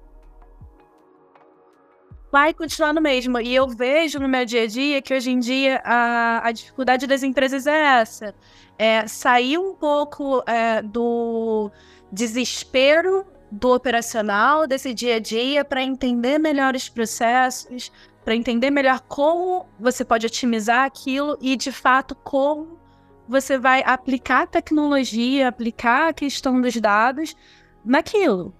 vai 2.30 2.52
continuar 2.52 2.92
no 2.92 3.00
mesmo. 3.00 3.40
E 3.40 3.54
eu 3.54 3.68
vejo 3.68 4.18
no 4.18 4.28
meu 4.28 4.44
dia 4.44 4.64
a 4.64 4.66
dia 4.66 5.00
que 5.00 5.14
hoje 5.14 5.30
em 5.30 5.38
dia 5.38 5.80
a, 5.84 6.46
a 6.46 6.52
dificuldade 6.52 7.06
das 7.06 7.22
empresas 7.22 7.66
é 7.66 8.00
essa. 8.00 8.34
É 8.78 9.06
sair 9.06 9.58
um 9.58 9.74
pouco 9.74 10.42
é, 10.46 10.82
do 10.82 11.70
desespero 12.12 13.24
do 13.50 13.72
operacional, 13.72 14.66
desse 14.66 14.92
dia 14.92 15.16
a 15.16 15.18
dia, 15.20 15.64
para 15.64 15.82
entender 15.82 16.38
melhor 16.38 16.74
os 16.74 16.88
processos, 16.88 17.92
para 18.26 18.34
entender 18.34 18.72
melhor 18.72 19.02
como 19.02 19.66
você 19.78 20.04
pode 20.04 20.26
otimizar 20.26 20.84
aquilo 20.84 21.38
e, 21.40 21.56
de 21.56 21.70
fato, 21.70 22.12
como 22.12 22.76
você 23.28 23.56
vai 23.56 23.84
aplicar 23.86 24.42
a 24.42 24.46
tecnologia, 24.48 25.46
aplicar 25.46 26.08
a 26.08 26.12
questão 26.12 26.60
dos 26.60 26.74
dados 26.74 27.36
naquilo. 27.84 28.52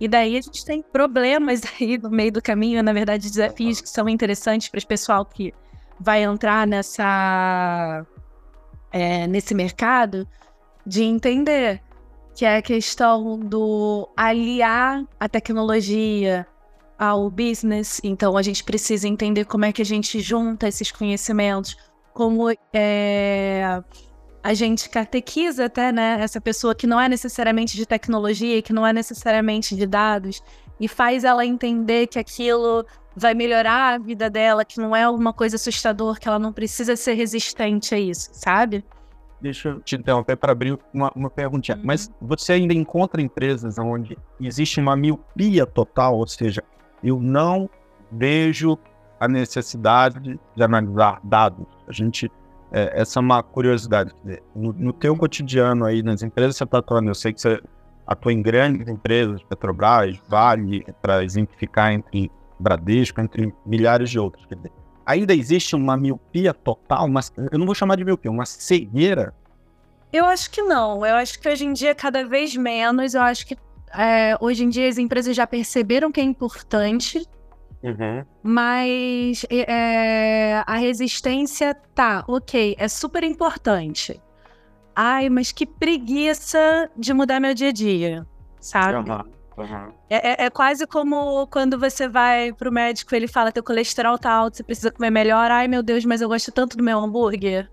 E 0.00 0.08
daí 0.08 0.38
a 0.38 0.40
gente 0.40 0.64
tem 0.64 0.80
problemas 0.80 1.60
aí 1.78 1.98
no 1.98 2.08
meio 2.08 2.32
do 2.32 2.40
caminho, 2.40 2.82
na 2.82 2.94
verdade, 2.94 3.28
desafios 3.28 3.82
que 3.82 3.88
são 3.90 4.08
interessantes 4.08 4.70
para 4.70 4.80
o 4.80 4.86
pessoal 4.86 5.26
que 5.26 5.52
vai 6.00 6.22
entrar 6.22 6.66
nessa 6.66 8.06
é, 8.90 9.26
nesse 9.26 9.54
mercado 9.54 10.26
de 10.86 11.02
entender 11.02 11.82
que 12.34 12.46
é 12.46 12.56
a 12.56 12.62
questão 12.62 13.38
do 13.38 14.08
aliar 14.16 15.04
a 15.20 15.28
tecnologia 15.28 16.46
ao 17.02 17.28
business. 17.28 18.00
Então 18.04 18.36
a 18.36 18.42
gente 18.42 18.62
precisa 18.62 19.08
entender 19.08 19.44
como 19.44 19.64
é 19.64 19.72
que 19.72 19.82
a 19.82 19.84
gente 19.84 20.20
junta 20.20 20.68
esses 20.68 20.92
conhecimentos, 20.92 21.76
como 22.14 22.48
é, 22.72 23.82
a 24.40 24.54
gente 24.54 24.88
catequiza 24.88 25.64
até, 25.64 25.90
né, 25.90 26.18
essa 26.20 26.40
pessoa 26.40 26.76
que 26.76 26.86
não 26.86 27.00
é 27.00 27.08
necessariamente 27.08 27.76
de 27.76 27.84
tecnologia, 27.86 28.62
que 28.62 28.72
não 28.72 28.86
é 28.86 28.92
necessariamente 28.92 29.74
de 29.74 29.84
dados, 29.84 30.40
e 30.78 30.86
faz 30.86 31.24
ela 31.24 31.44
entender 31.44 32.06
que 32.06 32.20
aquilo 32.20 32.86
vai 33.16 33.34
melhorar 33.34 33.94
a 33.94 33.98
vida 33.98 34.30
dela, 34.30 34.64
que 34.64 34.78
não 34.78 34.94
é 34.94 35.02
alguma 35.02 35.32
coisa 35.32 35.56
assustador, 35.56 36.20
que 36.20 36.28
ela 36.28 36.38
não 36.38 36.52
precisa 36.52 36.94
ser 36.94 37.14
resistente 37.14 37.96
a 37.96 37.98
isso, 37.98 38.30
sabe? 38.32 38.84
Deixa 39.40 39.70
eu 39.70 39.80
te 39.80 39.96
interromper 39.96 40.36
para 40.36 40.52
abrir 40.52 40.78
uma, 40.94 41.10
uma 41.16 41.28
perguntinha. 41.28 41.76
Uhum. 41.76 41.82
Mas 41.84 42.08
você 42.20 42.52
ainda 42.52 42.72
encontra 42.72 43.20
empresas 43.20 43.76
onde 43.76 44.16
existe 44.40 44.78
uma 44.78 44.94
miopia 44.94 45.66
total, 45.66 46.16
ou 46.16 46.28
seja, 46.28 46.62
eu 47.02 47.20
não 47.20 47.68
vejo 48.10 48.78
a 49.18 49.28
necessidade 49.28 50.38
de 50.56 50.62
analisar 50.62 51.20
dados. 51.24 51.66
A 51.86 51.92
gente 51.92 52.30
é, 52.72 53.00
essa 53.00 53.18
é 53.18 53.20
uma 53.20 53.42
curiosidade. 53.42 54.12
No, 54.56 54.72
no 54.72 54.92
teu 54.92 55.14
cotidiano 55.14 55.84
aí, 55.84 56.02
nas 56.02 56.22
empresas 56.22 56.54
que 56.54 56.58
você 56.58 56.64
está 56.64 56.78
atuando, 56.78 57.10
eu 57.10 57.14
sei 57.14 57.32
que 57.32 57.40
você 57.40 57.60
atua 58.06 58.32
em 58.32 58.40
grandes 58.40 58.88
empresas, 58.88 59.42
Petrobras, 59.42 60.16
Vale, 60.26 60.84
para 61.02 61.22
exemplificar 61.22 61.92
entre 61.92 62.30
Bradesco, 62.58 63.20
entre 63.20 63.54
milhares 63.66 64.08
de. 64.08 64.18
Dizer, 64.18 64.72
ainda 65.04 65.34
existe 65.34 65.76
uma 65.76 65.96
miopia 65.96 66.54
total, 66.54 67.08
mas 67.08 67.30
eu 67.50 67.58
não 67.58 67.66
vou 67.66 67.74
chamar 67.74 67.96
de 67.96 68.04
miopia, 68.04 68.30
uma 68.30 68.46
cegueira? 68.46 69.34
Eu 70.10 70.24
acho 70.24 70.50
que 70.50 70.62
não. 70.62 71.04
Eu 71.04 71.16
acho 71.16 71.38
que 71.40 71.48
hoje 71.48 71.64
em 71.66 71.72
dia, 71.72 71.94
cada 71.94 72.24
vez 72.26 72.56
menos, 72.56 73.14
eu 73.14 73.22
acho 73.22 73.46
que 73.46 73.56
é, 73.96 74.36
hoje 74.40 74.64
em 74.64 74.68
dia 74.68 74.88
as 74.88 74.98
empresas 74.98 75.34
já 75.36 75.46
perceberam 75.46 76.10
que 76.10 76.20
é 76.20 76.24
importante 76.24 77.26
Uhum. 77.82 78.24
Mas 78.42 79.44
é, 79.50 80.62
a 80.64 80.76
resistência 80.76 81.74
tá, 81.94 82.24
ok, 82.28 82.76
é 82.78 82.86
super 82.86 83.24
importante. 83.24 84.20
Ai, 84.94 85.28
mas 85.28 85.50
que 85.50 85.66
preguiça 85.66 86.88
de 86.96 87.12
mudar 87.12 87.40
meu 87.40 87.54
dia 87.54 87.70
a 87.70 87.72
dia, 87.72 88.26
sabe? 88.60 89.10
Uhum. 89.10 89.42
Uhum. 89.54 89.92
É, 90.08 90.44
é, 90.44 90.50
quase 90.50 90.86
como 90.86 91.46
quando 91.48 91.78
você 91.78 92.08
vai 92.08 92.52
pro 92.54 92.72
médico 92.72 93.14
ele 93.14 93.28
fala 93.28 93.52
teu 93.52 93.62
colesterol 93.62 94.18
tá 94.18 94.30
alto, 94.30 94.56
você 94.56 94.62
precisa 94.62 94.90
comer 94.90 95.10
melhor. 95.10 95.50
Ai, 95.50 95.66
meu 95.68 95.82
Deus, 95.82 96.04
mas 96.04 96.20
eu 96.20 96.28
gosto 96.28 96.52
tanto 96.52 96.76
do 96.76 96.84
meu 96.84 96.98
hambúrguer. 96.98 97.70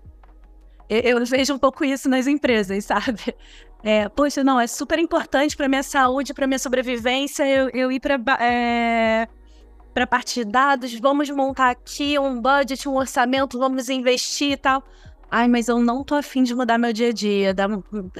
Eu, 0.88 1.18
eu 1.18 1.26
vejo 1.26 1.54
um 1.54 1.58
pouco 1.58 1.84
isso 1.84 2.08
nas 2.08 2.26
empresas, 2.26 2.84
sabe? 2.86 3.34
É, 3.82 4.08
poxa, 4.08 4.44
não, 4.44 4.60
é 4.60 4.66
super 4.66 4.98
importante 4.98 5.56
para 5.56 5.68
minha 5.68 5.82
saúde, 5.82 6.34
para 6.34 6.46
minha 6.46 6.58
sobrevivência, 6.58 7.46
eu, 7.46 7.70
eu 7.70 7.90
ir 7.90 8.00
para 8.00 8.18
é, 8.38 9.26
para 9.94 10.06
parte 10.06 10.44
de 10.44 10.50
dados, 10.50 10.94
vamos 11.00 11.30
montar 11.30 11.70
aqui 11.70 12.18
um 12.18 12.40
budget, 12.40 12.88
um 12.88 12.96
orçamento, 12.96 13.58
vamos 13.58 13.88
investir 13.88 14.52
e 14.52 14.56
tal. 14.56 14.84
Ai, 15.30 15.46
mas 15.48 15.68
eu 15.68 15.78
não 15.78 16.02
tô 16.02 16.16
afim 16.16 16.42
de 16.42 16.54
mudar 16.54 16.76
meu 16.76 16.92
dia 16.92 17.08
a 17.08 17.12
dia. 17.12 17.54
Dá, 17.54 17.68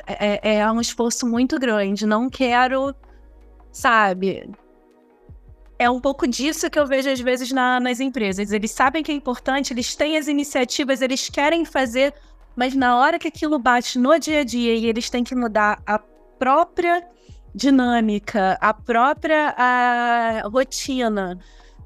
é, 0.06 0.40
é, 0.42 0.54
é 0.58 0.70
um 0.70 0.80
esforço 0.80 1.26
muito 1.26 1.58
grande. 1.58 2.06
Não 2.06 2.30
quero, 2.30 2.94
sabe? 3.72 4.48
É 5.78 5.90
um 5.90 6.00
pouco 6.00 6.26
disso 6.26 6.70
que 6.70 6.78
eu 6.78 6.86
vejo 6.86 7.11
às 7.11 7.20
vezes 7.20 7.50
na, 7.50 7.80
nas 7.80 7.98
empresas. 7.98 8.52
Eles 8.52 8.70
sabem 8.70 9.02
que 9.02 9.11
é 9.11 9.14
importante, 9.14 9.72
eles 9.72 9.96
têm 9.96 10.16
as 10.16 10.28
iniciativas, 10.28 11.02
eles 11.02 11.28
querem 11.28 11.64
fazer, 11.64 12.14
mas 12.61 12.76
na 12.76 12.94
hora 12.98 13.18
que 13.18 13.26
aquilo 13.26 13.58
bate 13.58 13.98
no 13.98 14.18
dia 14.18 14.40
a 14.40 14.44
dia 14.44 14.74
e 14.74 14.84
eles 14.84 15.08
têm 15.08 15.24
que 15.24 15.34
mudar 15.34 15.80
a 15.86 15.98
própria 16.38 17.02
dinâmica, 17.54 18.58
a 18.61 18.74
própria 18.74 19.54
a 19.56 20.42
rotina, 20.46 21.38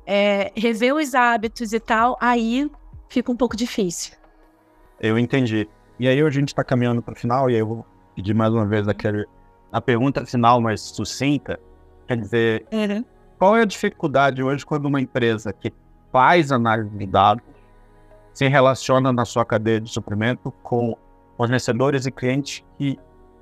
é, 0.04 0.50
rever 0.56 0.92
os 0.92 1.14
hábitos 1.14 1.72
e 1.72 1.78
tal, 1.78 2.18
aí 2.20 2.68
fica 3.08 3.30
um 3.30 3.36
pouco 3.36 3.56
difícil. 3.56 4.16
Eu 5.00 5.16
entendi. 5.16 5.68
E 6.00 6.08
aí 6.08 6.20
a 6.20 6.28
gente 6.28 6.48
está 6.48 6.64
caminhando 6.64 7.00
para 7.00 7.12
o 7.12 7.16
final, 7.16 7.48
e 7.48 7.54
aí 7.54 7.60
eu 7.60 7.68
vou 7.68 7.86
pedir 8.16 8.34
mais 8.34 8.52
uma 8.52 8.66
vez 8.66 8.88
aquele, 8.88 9.28
a 9.70 9.80
pergunta 9.80 10.26
final 10.26 10.60
mais 10.60 10.80
sucinta. 10.80 11.60
Quer 12.08 12.16
dizer, 12.16 12.66
uhum. 12.72 13.04
qual 13.38 13.56
é 13.56 13.62
a 13.62 13.64
dificuldade 13.64 14.42
hoje 14.42 14.66
quando 14.66 14.86
uma 14.86 15.00
empresa 15.00 15.52
que 15.52 15.72
faz 16.10 16.50
análise 16.50 16.90
de 16.90 17.06
dados 17.06 17.44
se 18.34 18.48
relaciona 18.48 19.12
na 19.12 19.24
sua 19.24 19.44
cadeia 19.44 19.80
de 19.80 19.90
suprimento 19.90 20.52
com 20.62 20.96
fornecedores 21.36 22.04
e 22.04 22.10
clientes 22.10 22.64
que 22.76 22.98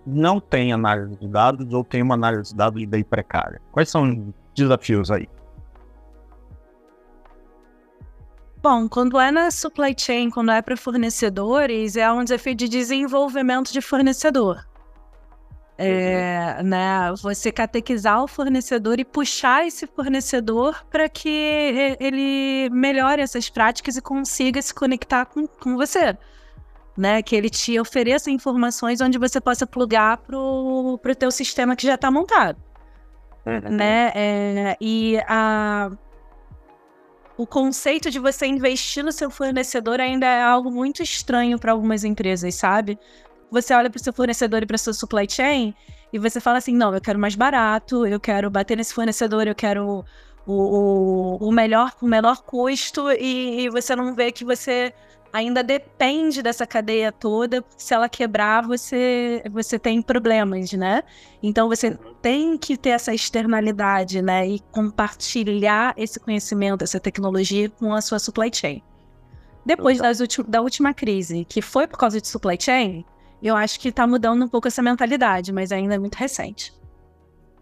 não 0.06 0.38
têm 0.38 0.72
análise 0.72 1.16
de 1.16 1.26
dados 1.26 1.72
ou 1.72 1.82
têm 1.82 2.02
uma 2.02 2.14
análise 2.14 2.50
de 2.50 2.56
dados 2.56 2.84
bem 2.84 3.02
precária? 3.02 3.60
Quais 3.72 3.88
são 3.88 4.10
os 4.10 4.34
desafios 4.54 5.10
aí? 5.10 5.28
Bom, 8.62 8.88
quando 8.88 9.18
é 9.18 9.32
na 9.32 9.50
supply 9.50 9.92
chain, 9.98 10.30
quando 10.30 10.52
é 10.52 10.62
para 10.62 10.76
fornecedores, 10.76 11.96
é 11.96 12.12
um 12.12 12.22
desafio 12.22 12.54
de 12.54 12.68
desenvolvimento 12.68 13.72
de 13.72 13.80
fornecedor. 13.80 14.64
É, 15.84 16.56
uhum. 16.58 16.68
né, 16.68 17.14
você 17.20 17.50
catequizar 17.50 18.22
o 18.22 18.28
fornecedor 18.28 19.00
e 19.00 19.04
puxar 19.04 19.66
esse 19.66 19.86
fornecedor 19.86 20.84
para 20.90 21.08
que 21.08 21.96
ele 21.98 22.68
melhore 22.70 23.22
essas 23.22 23.48
práticas 23.48 23.96
e 23.96 24.02
consiga 24.02 24.60
se 24.60 24.74
conectar 24.74 25.26
com, 25.26 25.46
com 25.46 25.76
você. 25.76 26.16
Né, 26.94 27.22
que 27.22 27.34
ele 27.34 27.48
te 27.48 27.80
ofereça 27.80 28.30
informações 28.30 29.00
onde 29.00 29.16
você 29.16 29.40
possa 29.40 29.66
plugar 29.66 30.18
para 30.18 30.36
o 30.36 30.98
teu 31.18 31.30
sistema 31.30 31.74
que 31.74 31.86
já 31.86 31.94
está 31.94 32.10
montado. 32.10 32.60
Uhum. 33.46 33.76
Né, 33.76 34.12
é, 34.14 34.76
e 34.78 35.18
a, 35.26 35.90
o 37.36 37.46
conceito 37.46 38.10
de 38.10 38.18
você 38.18 38.46
investir 38.46 39.02
no 39.02 39.10
seu 39.10 39.30
fornecedor 39.30 40.00
ainda 40.00 40.26
é 40.26 40.42
algo 40.42 40.70
muito 40.70 41.02
estranho 41.02 41.58
para 41.58 41.72
algumas 41.72 42.04
empresas, 42.04 42.54
sabe? 42.54 42.98
Você 43.52 43.74
olha 43.74 43.90
para 43.90 43.98
o 43.98 44.02
seu 44.02 44.14
fornecedor 44.14 44.62
e 44.62 44.66
para 44.66 44.78
sua 44.78 44.94
supply 44.94 45.26
chain 45.28 45.74
e 46.10 46.18
você 46.18 46.40
fala 46.40 46.56
assim: 46.56 46.74
não, 46.74 46.94
eu 46.94 47.00
quero 47.02 47.18
mais 47.18 47.34
barato, 47.34 48.06
eu 48.06 48.18
quero 48.18 48.50
bater 48.50 48.78
nesse 48.78 48.94
fornecedor, 48.94 49.46
eu 49.46 49.54
quero 49.54 50.06
o, 50.46 50.52
o, 50.54 51.48
o 51.48 51.52
melhor, 51.52 51.92
o 52.00 52.06
menor 52.06 52.42
custo, 52.42 53.10
e, 53.12 53.64
e 53.64 53.68
você 53.68 53.94
não 53.94 54.14
vê 54.14 54.32
que 54.32 54.42
você 54.42 54.94
ainda 55.30 55.62
depende 55.62 56.42
dessa 56.42 56.66
cadeia 56.66 57.12
toda. 57.12 57.62
Se 57.76 57.92
ela 57.92 58.08
quebrar, 58.08 58.66
você, 58.66 59.42
você 59.50 59.78
tem 59.78 60.00
problemas, 60.00 60.72
né? 60.72 61.02
Então 61.42 61.68
você 61.68 61.98
tem 62.22 62.56
que 62.56 62.78
ter 62.78 62.90
essa 62.90 63.12
externalidade, 63.12 64.22
né? 64.22 64.48
E 64.48 64.60
compartilhar 64.70 65.92
esse 65.98 66.18
conhecimento, 66.18 66.84
essa 66.84 66.98
tecnologia 66.98 67.68
com 67.68 67.92
a 67.92 68.00
sua 68.00 68.18
supply 68.18 68.50
chain. 68.50 68.82
Depois 69.64 69.98
das 69.98 70.18
da 70.48 70.62
última 70.62 70.94
crise, 70.94 71.44
que 71.44 71.60
foi 71.60 71.86
por 71.86 71.98
causa 71.98 72.18
de 72.18 72.26
supply 72.26 72.56
chain, 72.58 73.04
eu 73.48 73.56
acho 73.56 73.80
que 73.80 73.88
está 73.88 74.06
mudando 74.06 74.44
um 74.44 74.48
pouco 74.48 74.68
essa 74.68 74.82
mentalidade, 74.82 75.52
mas 75.52 75.72
ainda 75.72 75.94
é 75.94 75.98
muito 75.98 76.14
recente. 76.14 76.72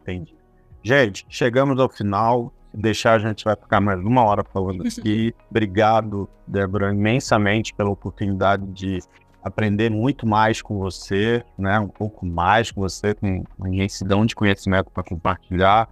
Entendi. 0.02 0.34
Gente, 0.82 1.26
chegamos 1.28 1.78
ao 1.78 1.88
final 1.88 2.52
deixar, 2.72 3.14
a 3.14 3.18
gente 3.18 3.44
vai 3.44 3.56
ficar 3.56 3.80
mais 3.80 3.98
uma 4.00 4.22
hora 4.22 4.44
falando 4.44 4.84
aqui. 4.86 5.34
Obrigado, 5.50 6.28
Débora, 6.46 6.92
imensamente 6.92 7.74
pela 7.74 7.90
oportunidade 7.90 8.66
de 8.66 9.00
aprender 9.42 9.90
muito 9.90 10.26
mais 10.26 10.60
com 10.60 10.78
você, 10.78 11.42
né? 11.56 11.80
Um 11.80 11.88
pouco 11.88 12.26
mais 12.26 12.70
com 12.70 12.82
você, 12.82 13.14
com 13.14 13.42
uma 13.58 13.68
imensidão 13.68 14.26
de 14.26 14.34
conhecimento 14.34 14.90
para 14.90 15.02
compartilhar. 15.02 15.88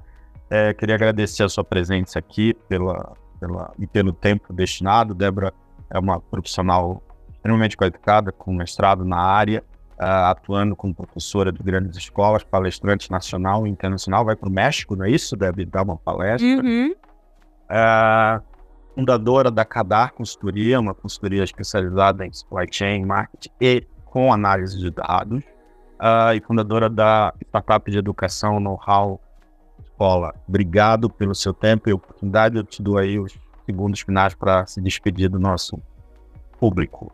É, 0.50 0.72
queria 0.74 0.94
agradecer 0.94 1.42
a 1.42 1.48
sua 1.48 1.64
presença 1.64 2.18
aqui 2.18 2.54
pela, 2.68 3.14
pela, 3.40 3.72
e 3.78 3.86
pelo 3.86 4.12
tempo 4.12 4.52
destinado. 4.52 5.14
Débora 5.14 5.52
é 5.90 5.98
uma 5.98 6.20
profissional 6.20 7.02
extremamente 7.32 7.76
qualificada, 7.76 8.32
com 8.32 8.52
mestrado 8.52 9.04
na 9.04 9.18
área 9.18 9.64
uh, 10.00 10.30
atuando 10.30 10.76
como 10.76 10.94
professora 10.94 11.52
de 11.52 11.62
grandes 11.62 11.96
escolas, 11.96 12.44
palestrante 12.44 13.10
nacional 13.10 13.66
e 13.66 13.70
internacional, 13.70 14.24
vai 14.24 14.36
para 14.36 14.48
o 14.48 14.52
México, 14.52 14.96
não 14.96 15.04
é 15.04 15.10
isso? 15.10 15.36
Deve 15.36 15.64
dar 15.64 15.82
uma 15.82 15.96
palestra. 15.96 16.46
Uhum. 16.46 16.94
Uh, 17.70 18.42
fundadora 18.94 19.50
da 19.50 19.64
Cadar 19.64 20.12
Consultoria, 20.12 20.80
uma 20.80 20.94
consultoria 20.94 21.44
especializada 21.44 22.26
em 22.26 22.32
supply 22.32 22.66
chain, 22.70 23.04
marketing 23.04 23.50
e 23.60 23.86
com 24.04 24.32
análise 24.32 24.78
de 24.78 24.90
dados. 24.90 25.42
uh, 25.98 26.34
e 26.34 26.40
fundadora 26.40 26.88
da 26.88 27.32
startup 27.48 27.90
de 27.90 27.98
educação 27.98 28.60
Know-how 28.60 29.20
Escola. 29.82 30.34
Obrigado 30.48 31.10
pelo 31.10 31.34
seu 31.34 31.52
tempo 31.52 31.88
e 31.88 31.92
oportunidade. 31.92 32.56
Eu 32.56 32.64
te 32.64 32.82
dou 32.82 32.98
aí 32.98 33.18
os 33.18 33.36
segundos 33.66 34.00
finais 34.00 34.34
para 34.34 34.66
se 34.66 34.80
despedir 34.80 35.28
do 35.28 35.38
nosso 35.38 35.80
público. 36.58 37.12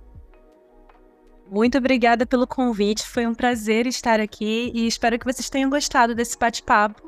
Muito 1.51 1.79
obrigada 1.79 2.27
pelo 2.27 2.47
convite, 2.47 3.07
foi 3.07 3.27
um 3.27 3.35
prazer 3.35 3.87
estar 3.87 4.19
aqui 4.19 4.73
e 4.75 4.87
espero 4.87 5.19
que 5.19 5.25
vocês 5.25 5.51
tenham 5.51 5.71
gostado 5.71 6.15
desse 6.15 6.39
bate-papo 6.39 7.03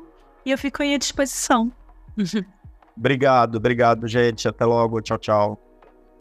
e 0.45 0.51
eu 0.51 0.57
fico 0.57 0.81
à 0.81 0.97
disposição. 0.97 1.71
obrigado, 2.95 3.55
obrigado, 3.55 4.07
gente. 4.07 4.47
Até 4.47 4.63
logo. 4.63 5.01
Tchau, 5.01 5.17
tchau. 5.17 5.61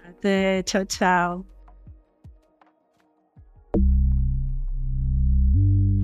Até, 0.04 0.62
tchau, 0.64 0.84
tchau. 0.84 1.46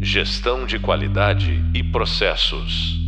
Gestão 0.00 0.66
de 0.66 0.78
qualidade 0.78 1.62
e 1.74 1.82
processos. 1.82 3.01